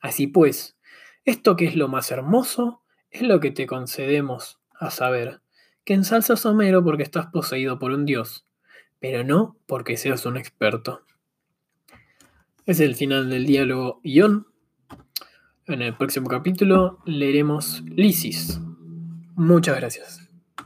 así 0.00 0.26
pues, 0.26 0.76
esto 1.24 1.56
que 1.56 1.66
es 1.66 1.76
lo 1.76 1.88
más 1.88 2.10
hermoso, 2.10 2.82
es 3.10 3.22
lo 3.22 3.40
que 3.40 3.50
te 3.50 3.66
concedemos 3.66 4.60
a 4.78 4.90
saber, 4.90 5.40
que 5.84 5.94
ensalzas 5.94 6.44
Homero 6.46 6.82
porque 6.82 7.02
estás 7.02 7.26
poseído 7.26 7.78
por 7.78 7.92
un 7.92 8.04
dios, 8.04 8.46
pero 8.98 9.22
no 9.22 9.56
porque 9.66 9.96
seas 9.96 10.26
un 10.26 10.36
experto. 10.36 11.02
Es 12.66 12.80
el 12.80 12.94
final 12.94 13.28
del 13.28 13.46
diálogo 13.46 14.00
Ion. 14.02 14.46
En 15.66 15.82
el 15.82 15.96
próximo 15.96 16.28
capítulo 16.28 16.98
leeremos 17.04 17.82
Lysis. 17.86 18.60
Muchas 19.36 19.76
gracias. 19.76 20.23